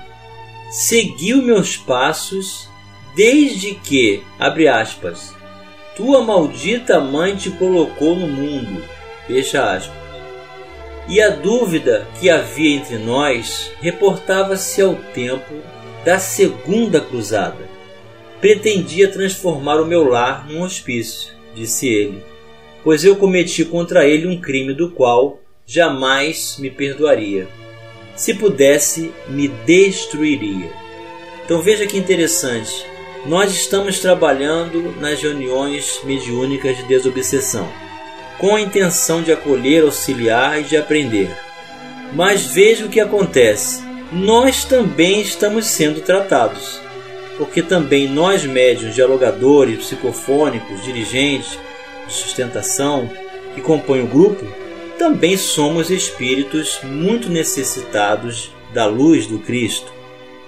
Seguiu 0.72 1.40
meus 1.44 1.78
passos 1.78 2.68
desde 3.16 3.76
que, 3.76 4.24
abre 4.38 4.68
aspas, 4.68 5.36
tua 5.96 6.22
maldita 6.22 7.00
mãe 7.00 7.36
te 7.36 7.50
colocou 7.52 8.16
no 8.16 8.28
mundo, 8.28 8.84
fecha 9.28 9.74
aspas. 9.74 9.98
E 11.08 11.20
a 11.22 11.30
dúvida 11.30 12.08
que 12.20 12.30
havia 12.30 12.76
entre 12.76 12.98
nós 12.98 13.72
reportava-se 13.82 14.82
ao 14.82 14.96
tempo 14.96 15.56
da 16.06 16.20
Segunda 16.20 17.02
Cruzada. 17.02 17.68
Pretendia 18.40 19.12
transformar 19.12 19.82
o 19.82 19.86
meu 19.86 20.08
lar 20.08 20.48
num 20.48 20.62
hospício, 20.62 21.34
disse 21.54 21.88
ele, 21.88 22.24
pois 22.84 23.04
eu 23.04 23.16
cometi 23.16 23.66
contra 23.66 24.08
ele 24.08 24.28
um 24.28 24.40
crime 24.40 24.74
do 24.74 24.92
qual 24.92 25.40
jamais 25.66 26.58
me 26.58 26.70
perdoaria. 26.70 27.48
Se 28.16 28.34
pudesse, 28.34 29.12
me 29.28 29.48
destruiria. 29.48 30.72
Então 31.44 31.62
veja 31.62 31.86
que 31.86 31.98
interessante. 31.98 32.86
Nós 33.26 33.52
estamos 33.52 34.00
trabalhando 34.00 34.96
nas 35.00 35.22
reuniões 35.22 36.00
mediúnicas 36.04 36.78
de 36.78 36.84
desobsessão 36.84 37.70
com 38.38 38.56
a 38.56 38.62
intenção 38.62 39.22
de 39.22 39.32
acolher, 39.32 39.84
auxiliar 39.84 40.62
e 40.62 40.64
de 40.64 40.78
aprender. 40.78 41.30
Mas 42.14 42.46
veja 42.46 42.86
o 42.86 42.90
que 42.90 43.00
acontece: 43.00 43.84
nós 44.12 44.64
também 44.64 45.22
estamos 45.22 45.68
sendo 45.68 46.02
tratados, 46.02 46.82
porque 47.38 47.62
também 47.62 48.08
nós, 48.08 48.46
médiuns, 48.46 48.96
dialogadores, 48.96 49.86
psicofônicos, 49.86 50.84
dirigentes 50.84 51.60
de 52.08 52.14
sustentação 52.14 53.12
que 53.54 53.62
compõem 53.62 54.04
o 54.04 54.08
grupo, 54.08 54.48
também 54.98 55.38
somos 55.38 55.92
espíritos 55.92 56.80
muito 56.84 57.30
necessitados 57.30 58.52
da 58.74 58.86
luz 58.86 59.28
do 59.28 59.40
Cristo. 59.40 59.99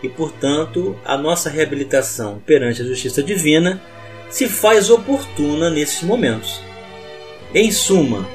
E, 0.03 0.09
portanto, 0.09 0.95
a 1.05 1.15
nossa 1.17 1.49
reabilitação 1.49 2.41
perante 2.45 2.81
a 2.81 2.85
justiça 2.85 3.21
divina 3.21 3.81
se 4.29 4.47
faz 4.47 4.89
oportuna 4.89 5.69
nesses 5.69 6.01
momentos. 6.01 6.61
Em 7.53 7.71
suma, 7.71 8.27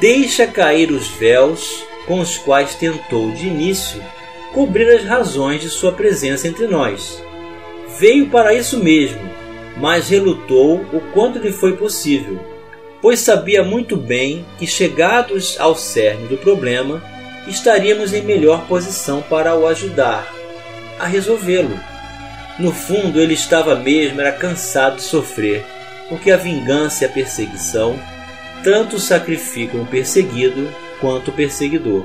deixa 0.00 0.46
cair 0.46 0.90
os 0.90 1.08
véus 1.08 1.82
com 2.06 2.20
os 2.20 2.36
quais 2.36 2.74
tentou 2.74 3.30
de 3.30 3.46
início 3.46 4.02
cobrir 4.52 4.88
as 4.90 5.04
razões 5.04 5.60
de 5.60 5.68
sua 5.68 5.92
presença 5.92 6.48
entre 6.48 6.66
nós. 6.66 7.22
Veio 7.98 8.28
para 8.28 8.54
isso 8.54 8.82
mesmo, 8.82 9.20
mas 9.76 10.08
relutou 10.08 10.76
o 10.92 11.00
quanto 11.12 11.38
lhe 11.38 11.52
foi 11.52 11.76
possível, 11.76 12.38
pois 13.00 13.20
sabia 13.20 13.62
muito 13.62 13.96
bem 13.96 14.44
que, 14.58 14.66
chegados 14.66 15.58
ao 15.60 15.76
cerne 15.76 16.26
do 16.28 16.36
problema, 16.36 17.02
estaríamos 17.46 18.12
em 18.12 18.22
melhor 18.22 18.66
posição 18.66 19.22
para 19.22 19.54
o 19.54 19.66
ajudar 19.66 20.37
a 20.98 21.06
resolvê-lo. 21.06 21.78
No 22.58 22.72
fundo, 22.72 23.20
ele 23.20 23.34
estava 23.34 23.76
mesmo 23.76 24.20
era 24.20 24.32
cansado 24.32 24.96
de 24.96 25.02
sofrer, 25.02 25.64
porque 26.08 26.30
a 26.30 26.36
vingança 26.36 27.04
e 27.04 27.06
a 27.06 27.10
perseguição 27.10 27.98
tanto 28.64 28.98
sacrificam 28.98 29.82
o 29.82 29.86
perseguido 29.86 30.68
quanto 31.00 31.28
o 31.28 31.32
perseguidor. 31.32 32.04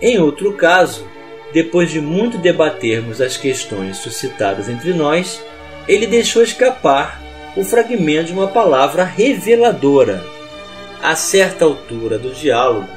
Em 0.00 0.18
outro 0.18 0.52
caso, 0.54 1.06
depois 1.52 1.90
de 1.90 2.00
muito 2.00 2.38
debatermos 2.38 3.20
as 3.20 3.36
questões 3.36 3.96
suscitadas 3.98 4.68
entre 4.68 4.92
nós, 4.92 5.42
ele 5.88 6.06
deixou 6.06 6.42
escapar 6.42 7.20
o 7.56 7.64
fragmento 7.64 8.26
de 8.26 8.32
uma 8.32 8.48
palavra 8.48 9.02
reveladora. 9.04 10.22
A 11.02 11.16
certa 11.16 11.64
altura 11.64 12.18
do 12.18 12.30
diálogo, 12.30 12.88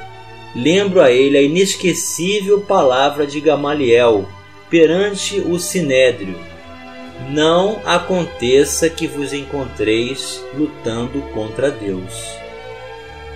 lembro 0.54 1.00
a 1.00 1.10
ele 1.10 1.38
a 1.38 1.42
inesquecível 1.42 2.60
palavra 2.60 3.26
de 3.26 3.40
Gamaliel 3.40 4.28
perante 4.70 5.40
o 5.40 5.58
sinédrio: 5.58 6.38
Não 7.30 7.80
aconteça 7.84 8.88
que 8.88 9.06
vos 9.06 9.32
encontreis 9.32 10.42
lutando 10.54 11.20
contra 11.32 11.70
Deus 11.70 12.44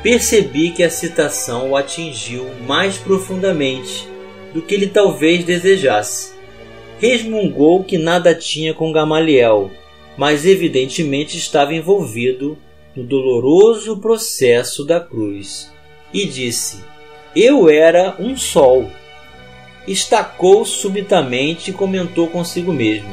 percebi 0.03 0.71
que 0.71 0.83
a 0.83 0.91
citação 0.91 1.71
o 1.71 1.77
atingiu 1.77 2.47
mais 2.67 2.97
profundamente 2.97 4.09
do 4.55 4.63
que 4.63 4.75
ele 4.75 4.87
talvez 4.87 5.45
desejasse. 5.45 6.33
Resmungou 6.99 7.85
que 7.85 7.99
nada 7.99 8.35
tinha 8.35 8.75
com 8.75 8.93
Gamaliel, 8.93 9.71
mas 10.17 10.45
evidentemente 10.45 11.37
estava 11.37 11.75
envolvido 11.75 12.59
no 12.95 13.05
doloroso 13.05 13.99
processo 13.99 14.85
da 14.85 14.99
cruz, 14.99 15.73
e 16.13 16.25
disse: 16.25 16.83
Eu 17.37 17.69
era 17.69 18.17
um 18.19 18.37
sol. 18.37 18.91
Estacou 19.89 20.67
subitamente 20.67 21.71
e 21.71 21.73
comentou 21.73 22.29
consigo 22.29 22.75
mesmo: 22.75 23.09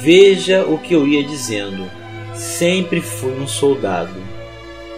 Veja 0.00 0.64
o 0.64 0.76
que 0.76 0.92
eu 0.94 1.06
ia 1.06 1.22
dizendo. 1.22 1.88
Sempre 2.34 3.00
fui 3.00 3.32
um 3.38 3.46
soldado. 3.46 4.20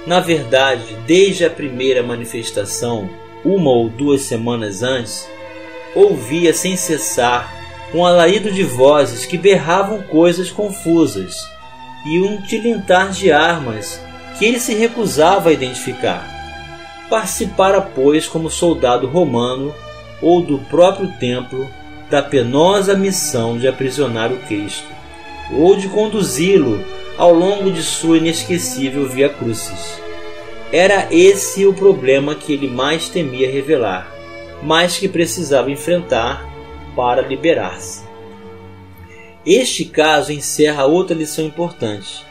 Na 0.07 0.19
verdade, 0.19 0.97
desde 1.07 1.45
a 1.45 1.51
primeira 1.51 2.03
manifestação, 2.03 3.11
uma 3.45 3.71
ou 3.71 3.91
duas 3.91 4.23
semanas 4.23 4.83
antes, 4.83 5.29
ouvia 5.95 6.55
sem 6.55 6.75
cessar 6.75 7.53
um 7.93 8.05
alarido 8.05 8.51
de 8.51 8.63
vozes 8.63 9.27
que 9.27 9.37
berravam 9.37 10.03
coisas 10.03 10.51
confusas 10.51 11.37
e 12.07 12.19
um 12.21 12.41
tilintar 12.41 13.11
de 13.11 13.31
armas 13.31 14.01
que 14.39 14.45
ele 14.47 14.59
se 14.59 14.75
recusava 14.75 15.51
a 15.51 15.53
identificar. 15.53 16.27
Participara, 17.11 17.81
pois, 17.81 18.27
como 18.27 18.51
soldado 18.51 19.07
romano 19.07 19.75
ou 20.25 20.41
do 20.41 20.59
próprio 20.59 21.13
templo, 21.21 21.69
da 22.09 22.23
penosa 22.23 22.97
missão 22.97 23.59
de 23.59 23.69
aprisionar 23.69 24.33
o 24.33 24.39
Cristo, 24.39 24.89
ou 25.53 25.77
de 25.77 25.87
conduzi-lo 25.87 26.83
ao 27.19 27.35
longo 27.35 27.71
de 27.71 27.83
sua 27.83 28.17
inesquecível 28.17 29.07
Via 29.07 29.29
Crucis. 29.29 30.01
Era 30.73 31.09
esse 31.11 31.67
o 31.67 31.75
problema 31.75 32.35
que 32.35 32.55
ele 32.55 32.69
mais 32.69 33.07
temia 33.11 33.51
revelar, 33.51 34.11
mais 34.63 34.97
que 34.97 35.09
precisava 35.09 35.71
enfrentar 35.71 36.49
para 36.97 37.21
liberar-se. 37.21 38.03
Este 39.45 39.85
caso 39.85 40.33
encerra 40.33 40.87
outra 40.87 41.15
lição 41.15 41.45
importante. 41.45 42.25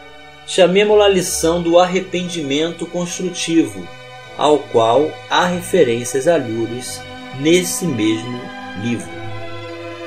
Chamemos-la 0.47 1.07
lição 1.07 1.61
do 1.61 1.77
arrependimento 1.77 2.87
construtivo, 2.87 3.87
ao 4.35 4.57
qual 4.57 5.11
há 5.29 5.45
referências 5.45 6.27
alhures 6.27 6.99
nesse 7.39 7.85
mesmo 7.85 8.39
livro. 8.81 9.09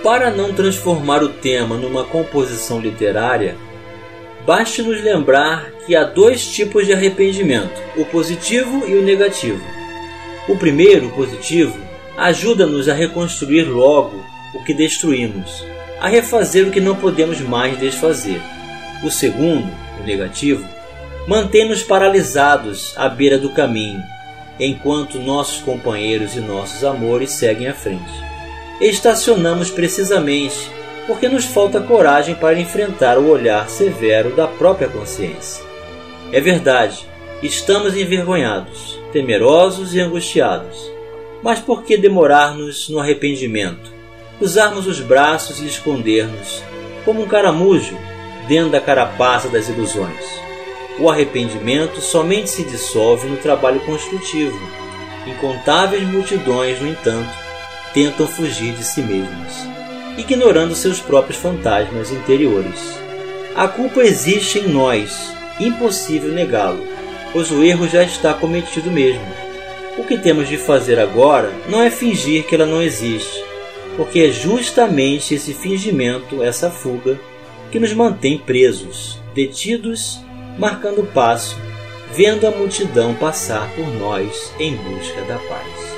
Para 0.03 0.31
não 0.31 0.53
transformar 0.53 1.23
o 1.23 1.29
tema 1.29 1.77
numa 1.77 2.05
composição 2.05 2.81
literária, 2.81 3.57
baste 4.47 4.83
nos 4.83 5.03
lembrar 5.03 5.73
que 5.85 5.97
há 5.97 6.05
dois 6.05 6.47
tipos 6.47 6.87
de 6.87 6.93
arrependimento, 6.93 7.81
o 7.97 8.05
positivo 8.05 8.87
e 8.87 8.95
o 8.95 9.03
negativo. 9.03 9.63
O 10.49 10.57
primeiro, 10.57 11.09
o 11.09 11.11
positivo, 11.11 11.77
ajuda-nos 12.17 12.89
a 12.89 12.95
reconstruir 12.95 13.65
logo 13.65 14.25
o 14.55 14.63
que 14.63 14.73
destruímos, 14.73 15.65
a 16.01 16.09
refazer 16.09 16.67
o 16.67 16.71
que 16.71 16.81
não 16.81 16.95
podemos 16.95 17.41
mais 17.41 17.79
desfazer. 17.79 18.41
O 19.03 19.11
segundo, 19.11 19.69
o 20.01 20.05
negativo, 20.05 20.65
mantém-nos 21.27 21.83
paralisados 21.83 22.95
à 22.97 23.09
beira 23.09 23.39
do 23.39 23.51
caminho, 23.51 24.03
enquanto 24.59 25.19
nossos 25.19 25.61
companheiros 25.61 26.35
e 26.35 26.41
nossos 26.41 26.85
amores 26.85 27.31
seguem 27.33 27.69
à 27.69 27.75
frente. 27.75 28.13
Estacionamos 28.81 29.71
precisamente 29.71 30.71
porque 31.07 31.29
nos 31.29 31.45
falta 31.45 31.81
coragem 31.81 32.35
para 32.35 32.59
enfrentar 32.59 33.17
o 33.19 33.29
olhar 33.29 33.69
severo 33.69 34.35
da 34.35 34.47
própria 34.47 34.89
consciência. 34.89 35.65
É 36.33 36.41
verdade, 36.41 37.07
estamos 37.43 37.97
envergonhados, 37.97 38.99
temerosos 39.13 39.95
e 39.95 40.01
angustiados. 40.01 40.91
Mas 41.43 41.61
por 41.61 41.85
que 41.85 41.97
demorar-nos 41.97 42.89
no 42.89 42.99
arrependimento? 42.99 43.93
Cruzarmos 44.39 44.87
os 44.87 45.01
braços 45.01 45.61
e 45.61 45.67
esconder-nos, 45.67 46.63
como 47.05 47.23
um 47.23 47.29
caramujo, 47.29 47.97
dentro 48.49 48.71
da 48.71 48.81
carapaça 48.81 49.49
das 49.49 49.69
ilusões. 49.69 50.46
O 50.99 51.11
arrependimento 51.11 52.01
somente 52.01 52.51
se 52.51 52.65
dissolve 52.65 53.29
no 53.29 53.37
trabalho 53.37 53.81
construtivo. 53.81 54.59
Incontáveis 55.27 56.03
multidões, 56.05 56.81
no 56.81 56.89
entanto, 56.89 57.31
tentam 57.93 58.27
fugir 58.27 58.73
de 58.75 58.85
si 58.85 59.03
mesmas 59.03 59.77
ignorando 60.19 60.75
seus 60.75 61.01
próprios 61.01 61.39
fantasmas 61.39 62.11
interiores. 62.11 62.99
A 63.55 63.69
culpa 63.69 64.01
existe 64.01 64.59
em 64.59 64.69
nós, 64.69 65.33
impossível 65.61 66.33
negá-lo, 66.33 66.83
pois 67.33 67.51
o 67.51 67.63
erro 67.63 67.89
já 67.89 68.03
está 68.03 68.33
cometido 68.35 68.91
mesmo. 68.91 69.27
O 69.99 70.05
que 70.05 70.19
temos 70.19 70.49
de 70.49 70.57
fazer 70.57 70.99
agora 70.99 71.53
não 71.69 71.83
é 71.83 71.91
fingir 71.91 72.45
que 72.45 72.55
ela 72.55 72.67
não 72.67 72.83
existe, 72.83 73.45
porque 73.97 74.21
é 74.21 74.31
justamente 74.31 75.35
esse 75.35 75.55
fingimento, 75.55 76.43
essa 76.43 76.71
fuga, 76.71 77.19
que 77.71 77.79
nos 77.79 77.93
mantém 77.93 78.39
presos, 78.39 79.19
detidos, 79.35 80.21
marcando 80.59 81.01
o 81.01 81.07
passo, 81.07 81.57
vendo 82.13 82.47
a 82.47 82.51
multidão 82.51 83.15
passar 83.15 83.69
por 83.75 83.87
nós 83.95 84.53
em 84.59 84.77
busca 84.77 85.23
da 85.23 85.39
paz. 85.39 85.97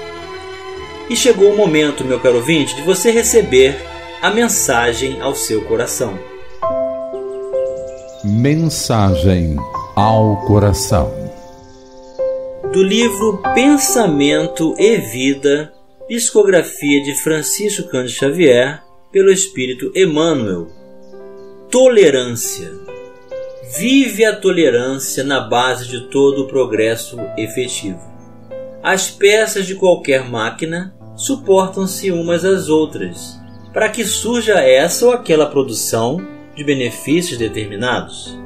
E 1.09 1.17
chegou 1.17 1.53
o 1.53 1.57
momento, 1.57 2.05
meu 2.05 2.21
caro 2.21 2.37
ouvinte, 2.37 2.75
de 2.75 2.83
você 2.83 3.11
receber 3.11 3.77
a 4.21 4.31
mensagem 4.31 5.21
ao 5.21 5.35
seu 5.35 5.65
coração. 5.65 6.19
Mensagem 8.25 9.57
ao 9.95 10.45
coração. 10.47 11.13
Do 12.73 12.83
livro 12.83 13.41
Pensamento 13.55 14.75
e 14.79 14.99
Vida, 14.99 15.73
psicografia 16.09 17.03
de 17.03 17.15
Francisco 17.15 17.89
Cândido 17.89 18.19
Xavier, 18.19 18.83
pelo 19.11 19.31
Espírito 19.31 19.91
Emmanuel. 19.95 20.67
Tolerância. 21.71 22.88
Vive 23.77 24.25
a 24.25 24.35
tolerância 24.35 25.23
na 25.23 25.41
base 25.41 25.87
de 25.87 26.09
todo 26.09 26.43
o 26.43 26.47
progresso 26.47 27.19
efetivo. 27.37 28.01
As 28.83 29.11
peças 29.11 29.67
de 29.67 29.75
qualquer 29.75 30.27
máquina 30.27 30.95
suportam-se 31.15 32.11
umas 32.11 32.47
às 32.47 32.71
outras 32.71 33.39
para 33.73 33.91
que 33.91 34.05
surja 34.05 34.55
essa 34.55 35.05
ou 35.05 35.13
aquela 35.13 35.45
produção 35.45 36.17
de 36.57 36.65
benefícios 36.65 37.39
determinados. 37.39 38.39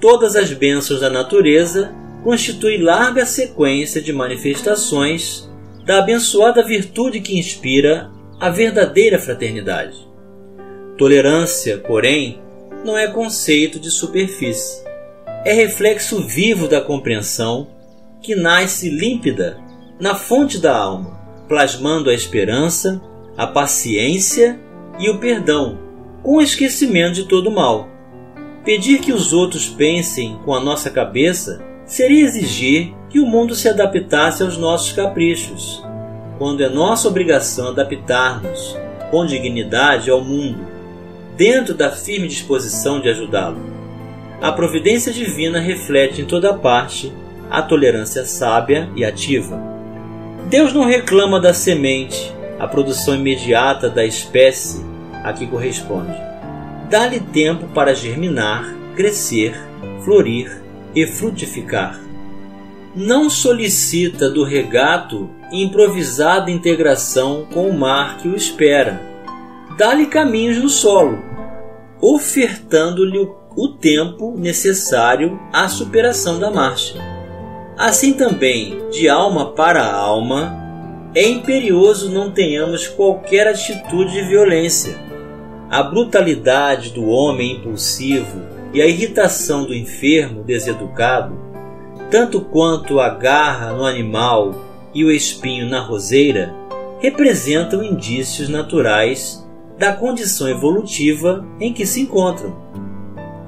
Todas 0.00 0.36
as 0.36 0.52
bênçãos 0.52 1.00
da 1.00 1.08
natureza 1.08 1.94
constituem 2.22 2.82
larga 2.82 3.24
sequência 3.24 4.02
de 4.02 4.12
manifestações 4.12 5.50
da 5.86 6.00
abençoada 6.00 6.62
virtude 6.62 7.20
que 7.20 7.38
inspira 7.38 8.10
a 8.38 8.50
verdadeira 8.50 9.18
fraternidade. 9.18 10.06
Tolerância, 10.98 11.78
porém, 11.78 12.42
não 12.86 12.96
é 12.96 13.08
conceito 13.08 13.80
de 13.80 13.90
superfície. 13.90 14.82
É 15.44 15.52
reflexo 15.52 16.26
vivo 16.26 16.68
da 16.68 16.80
compreensão 16.80 17.66
que 18.22 18.34
nasce 18.34 18.88
límpida 18.88 19.58
na 20.00 20.14
fonte 20.14 20.58
da 20.58 20.76
alma, 20.76 21.18
plasmando 21.48 22.08
a 22.08 22.14
esperança 22.14 23.02
a 23.36 23.46
paciência 23.46 24.58
e 24.98 25.10
o 25.10 25.18
perdão, 25.18 25.78
com 26.22 26.36
o 26.36 26.40
esquecimento 26.40 27.14
de 27.14 27.24
todo 27.24 27.50
mal. 27.50 27.88
Pedir 28.64 29.00
que 29.00 29.12
os 29.12 29.32
outros 29.32 29.68
pensem 29.68 30.38
com 30.44 30.54
a 30.54 30.60
nossa 30.60 30.88
cabeça 30.88 31.62
seria 31.84 32.24
exigir 32.24 32.94
que 33.10 33.20
o 33.20 33.26
mundo 33.26 33.54
se 33.54 33.68
adaptasse 33.68 34.42
aos 34.42 34.56
nossos 34.56 34.92
caprichos, 34.92 35.84
quando 36.38 36.62
é 36.62 36.68
nossa 36.68 37.08
obrigação 37.08 37.68
adaptar-nos 37.68 38.76
com 39.10 39.26
dignidade 39.26 40.10
ao 40.10 40.24
mundo, 40.24 40.75
dentro 41.36 41.74
da 41.74 41.90
firme 41.90 42.28
disposição 42.28 43.00
de 43.00 43.08
ajudá-lo. 43.08 43.60
A 44.40 44.52
providência 44.52 45.12
divina 45.12 45.60
reflete 45.60 46.22
em 46.22 46.24
toda 46.24 46.54
parte 46.54 47.12
a 47.50 47.62
tolerância 47.62 48.24
sábia 48.24 48.90
e 48.96 49.04
ativa. 49.04 49.60
Deus 50.48 50.72
não 50.72 50.84
reclama 50.84 51.40
da 51.40 51.54
semente, 51.54 52.32
a 52.58 52.66
produção 52.66 53.14
imediata 53.14 53.88
da 53.88 54.04
espécie 54.04 54.84
a 55.22 55.32
que 55.32 55.46
corresponde. 55.46 56.16
Dá-lhe 56.88 57.20
tempo 57.20 57.66
para 57.68 57.94
germinar, 57.94 58.74
crescer, 58.94 59.54
florir 60.04 60.62
e 60.94 61.06
frutificar. 61.06 62.00
Não 62.94 63.28
solicita 63.28 64.30
do 64.30 64.44
regato 64.44 65.28
improvisada 65.52 66.50
integração 66.50 67.46
com 67.52 67.68
o 67.68 67.76
mar 67.76 68.18
que 68.18 68.28
o 68.28 68.36
espera. 68.36 69.00
Dá-lhe 69.76 70.06
caminhos 70.06 70.56
no 70.56 70.70
solo, 70.70 71.18
ofertando-lhe 72.00 73.28
o 73.54 73.68
tempo 73.68 74.34
necessário 74.34 75.38
à 75.52 75.68
superação 75.68 76.38
da 76.38 76.50
marcha. 76.50 76.94
Assim 77.76 78.14
também, 78.14 78.88
de 78.90 79.06
alma 79.06 79.52
para 79.52 79.84
alma, 79.84 80.66
é 81.14 81.28
imperioso 81.28 82.10
não 82.10 82.30
tenhamos 82.30 82.88
qualquer 82.88 83.46
atitude 83.48 84.12
de 84.12 84.22
violência. 84.22 84.98
A 85.70 85.82
brutalidade 85.82 86.90
do 86.90 87.06
homem 87.08 87.56
impulsivo 87.56 88.40
e 88.72 88.80
a 88.80 88.86
irritação 88.86 89.66
do 89.66 89.74
enfermo 89.74 90.42
deseducado, 90.42 91.38
tanto 92.10 92.40
quanto 92.40 92.98
a 92.98 93.10
garra 93.10 93.72
no 93.72 93.84
animal 93.84 94.54
e 94.94 95.04
o 95.04 95.10
espinho 95.10 95.68
na 95.68 95.80
roseira, 95.80 96.54
representam 96.98 97.84
indícios 97.84 98.48
naturais 98.48 99.45
da 99.78 99.92
condição 99.92 100.48
evolutiva 100.48 101.46
em 101.60 101.72
que 101.72 101.86
se 101.86 102.00
encontram. 102.00 102.56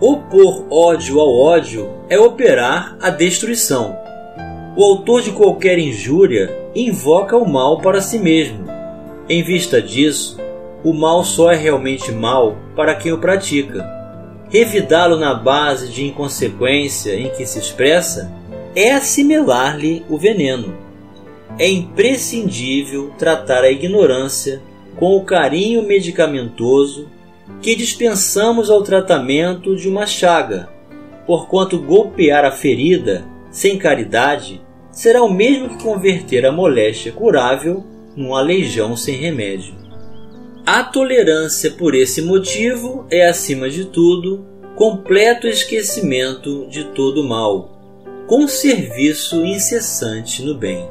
Opor 0.01 0.67
ódio 0.71 1.19
ao 1.19 1.35
ódio 1.35 1.91
é 2.09 2.19
operar 2.19 2.97
a 3.01 3.11
destruição. 3.11 3.97
O 4.77 4.85
autor 4.85 5.23
de 5.23 5.33
qualquer 5.33 5.79
injúria 5.79 6.57
invoca 6.75 7.37
o 7.37 7.49
mal 7.49 7.81
para 7.81 8.01
si 8.01 8.19
mesmo. 8.19 8.65
Em 9.29 9.43
vista 9.43 9.83
disso, 9.83 10.39
o 10.85 10.93
mal 10.93 11.25
só 11.25 11.51
é 11.51 11.57
realmente 11.57 12.13
mal 12.13 12.57
para 12.77 12.95
quem 12.95 13.13
o 13.13 13.19
pratica. 13.19 13.85
Revidá-lo 14.49 15.17
na 15.17 15.35
base 15.35 15.89
de 15.89 16.07
inconsequência 16.07 17.15
em 17.15 17.29
que 17.31 17.45
se 17.45 17.59
expressa 17.59 18.33
é 18.77 18.93
assimilar-lhe 18.93 20.05
o 20.09 20.17
veneno. 20.17 20.75
É 21.59 21.69
imprescindível 21.69 23.13
tratar 23.19 23.65
a 23.65 23.71
ignorância 23.71 24.63
com 24.99 25.17
o 25.17 25.25
carinho 25.25 25.83
medicamentoso 25.83 27.09
que 27.63 27.75
dispensamos 27.75 28.69
ao 28.71 28.83
tratamento 28.83 29.77
de 29.77 29.89
uma 29.89 30.07
chaga, 30.07 30.69
porquanto 31.27 31.79
golpear 31.79 32.45
a 32.45 32.51
ferida 32.51 33.25
sem 33.51 33.79
caridade 33.79 34.61
será 34.91 35.23
o 35.23 35.33
mesmo 35.33 35.71
que 35.71 35.83
converter 35.83 36.45
a 36.45 36.53
moléstia 36.53 37.13
curável 37.13 37.85
num 38.17 38.35
aleijão 38.35 38.97
sem 38.97 39.15
remédio. 39.15 39.75
A 40.67 40.83
tolerância 40.83 41.71
por 41.71 41.95
esse 41.95 42.21
motivo 42.21 43.07
é, 43.11 43.27
acima 43.27 43.71
de 43.71 43.87
tudo, 43.87 44.45
completo 44.75 45.47
esquecimento 45.47 46.67
de 46.69 46.85
todo 46.93 47.25
mal, 47.25 47.79
com 48.27 48.47
serviço 48.47 49.45
incessante 49.45 50.43
no 50.43 50.55
bem. 50.55 50.87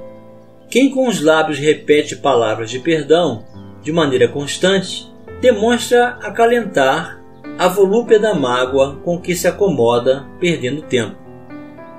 Quem 0.69 0.89
com 0.89 1.07
os 1.07 1.21
lábios 1.21 1.59
repete 1.59 2.15
palavras 2.15 2.69
de 2.69 2.79
perdão 2.79 3.45
de 3.81 3.91
maneira 3.91 4.27
constante, 4.27 5.11
demonstra 5.41 6.17
acalentar 6.21 7.21
a 7.57 7.67
volúpia 7.67 8.19
da 8.19 8.33
mágoa 8.33 8.99
com 9.03 9.19
que 9.19 9.35
se 9.35 9.47
acomoda, 9.47 10.25
perdendo 10.39 10.81
tempo. 10.81 11.15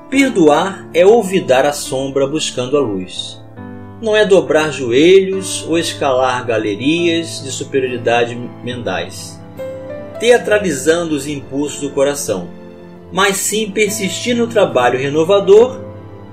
Perdoar 0.09 0.89
é 0.95 1.05
olvidar 1.05 1.67
a 1.67 1.73
sombra 1.73 2.27
buscando 2.27 2.77
a 2.77 2.81
luz. 2.81 3.43
Não 4.01 4.17
é 4.17 4.25
dobrar 4.25 4.71
joelhos 4.71 5.65
ou 5.69 5.77
escalar 5.77 6.47
galerias 6.47 7.43
de 7.43 7.51
superioridade 7.51 8.35
mendais, 8.63 9.41
teatralizando 10.21 11.15
os 11.15 11.27
impulsos 11.27 11.81
do 11.81 11.91
coração, 11.91 12.49
mas 13.13 13.37
sim 13.37 13.71
persistir 13.71 14.37
no 14.37 14.47
trabalho 14.47 14.99
renovador, 14.99 15.81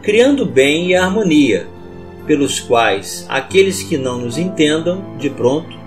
criando 0.02 0.46
bem 0.46 0.90
e 0.90 0.96
harmonia, 0.96 1.68
pelos 2.26 2.60
quais 2.60 3.26
aqueles 3.30 3.84
que 3.84 3.98
não 3.98 4.20
nos 4.20 4.38
entendam 4.38 5.18
de 5.18 5.30
pronto 5.30 5.78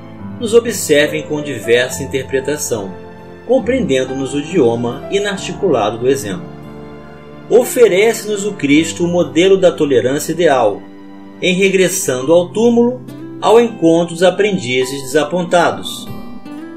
nos 0.40 0.54
observem 0.54 1.22
com 1.22 1.42
diversa 1.42 2.02
interpretação, 2.02 2.92
compreendendo-nos 3.46 4.34
o 4.34 4.38
idioma 4.38 5.08
inarticulado 5.10 5.98
do 5.98 6.08
exemplo 6.08 6.58
oferece-nos 7.50 8.44
o 8.44 8.52
Cristo 8.52 9.04
o 9.04 9.08
modelo 9.08 9.56
da 9.56 9.72
tolerância 9.72 10.32
ideal, 10.32 10.82
em 11.40 11.54
regressando 11.54 12.32
ao 12.32 12.50
túmulo 12.50 13.00
ao 13.40 13.60
encontro 13.60 14.14
dos 14.14 14.22
aprendizes 14.22 15.02
desapontados. 15.02 16.06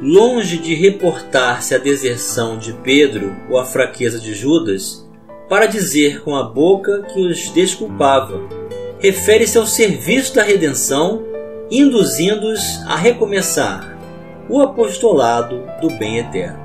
Longe 0.01 0.57
de 0.57 0.73
reportar-se 0.73 1.75
a 1.75 1.77
deserção 1.77 2.57
de 2.57 2.73
Pedro 2.73 3.35
ou 3.49 3.57
a 3.57 3.65
fraqueza 3.65 4.19
de 4.19 4.33
Judas, 4.33 5.07
para 5.49 5.65
dizer 5.65 6.21
com 6.21 6.35
a 6.35 6.43
boca 6.43 7.03
que 7.11 7.19
os 7.19 7.49
desculpava, 7.49 8.41
refere-se 9.01 9.57
ao 9.57 9.65
serviço 9.65 10.35
da 10.35 10.43
redenção, 10.43 11.23
induzindo-os 11.69 12.81
a 12.85 12.95
recomeçar 12.95 13.97
o 14.47 14.61
apostolado 14.61 15.63
do 15.81 15.89
bem 15.97 16.19
eterno. 16.19 16.59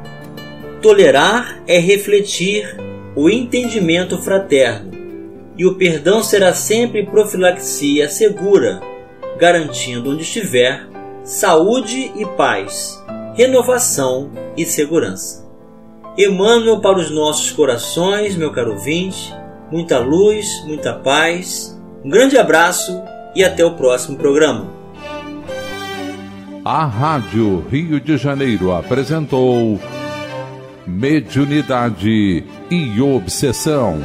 Tolerar 0.83 1.63
é 1.67 1.79
refletir 1.79 2.77
o 3.15 3.31
entendimento 3.31 4.19
fraterno, 4.19 4.91
e 5.57 5.65
o 5.65 5.77
perdão 5.77 6.23
será 6.23 6.53
sempre 6.53 7.07
profilaxia 7.07 8.09
segura, 8.11 8.81
garantindo 9.39 10.11
onde 10.11 10.23
estiver 10.23 10.87
saúde 11.25 12.13
e 12.15 12.27
paz, 12.37 13.03
renovação 13.35 14.31
e 14.57 14.67
segurança. 14.67 15.47
Emmanuel 16.19 16.81
para 16.81 16.99
os 16.99 17.11
nossos 17.11 17.51
corações, 17.51 18.37
meu 18.37 18.53
caro 18.53 18.73
ouvinte, 18.73 19.35
muita 19.71 19.99
luz, 19.99 20.47
muita 20.67 20.93
paz, 20.93 21.76
um 22.07 22.09
grande 22.09 22.39
abraço 22.39 23.03
e 23.35 23.43
até 23.43 23.65
o 23.65 23.75
próximo 23.75 24.17
programa. 24.17 24.73
A 26.65 26.87
Rádio 26.87 27.67
Rio 27.69 28.01
de 28.01 28.17
Janeiro 28.17 28.73
apresentou 28.73 29.81
mediunidade 30.87 32.45
e 32.71 33.01
obsessão. 33.01 34.01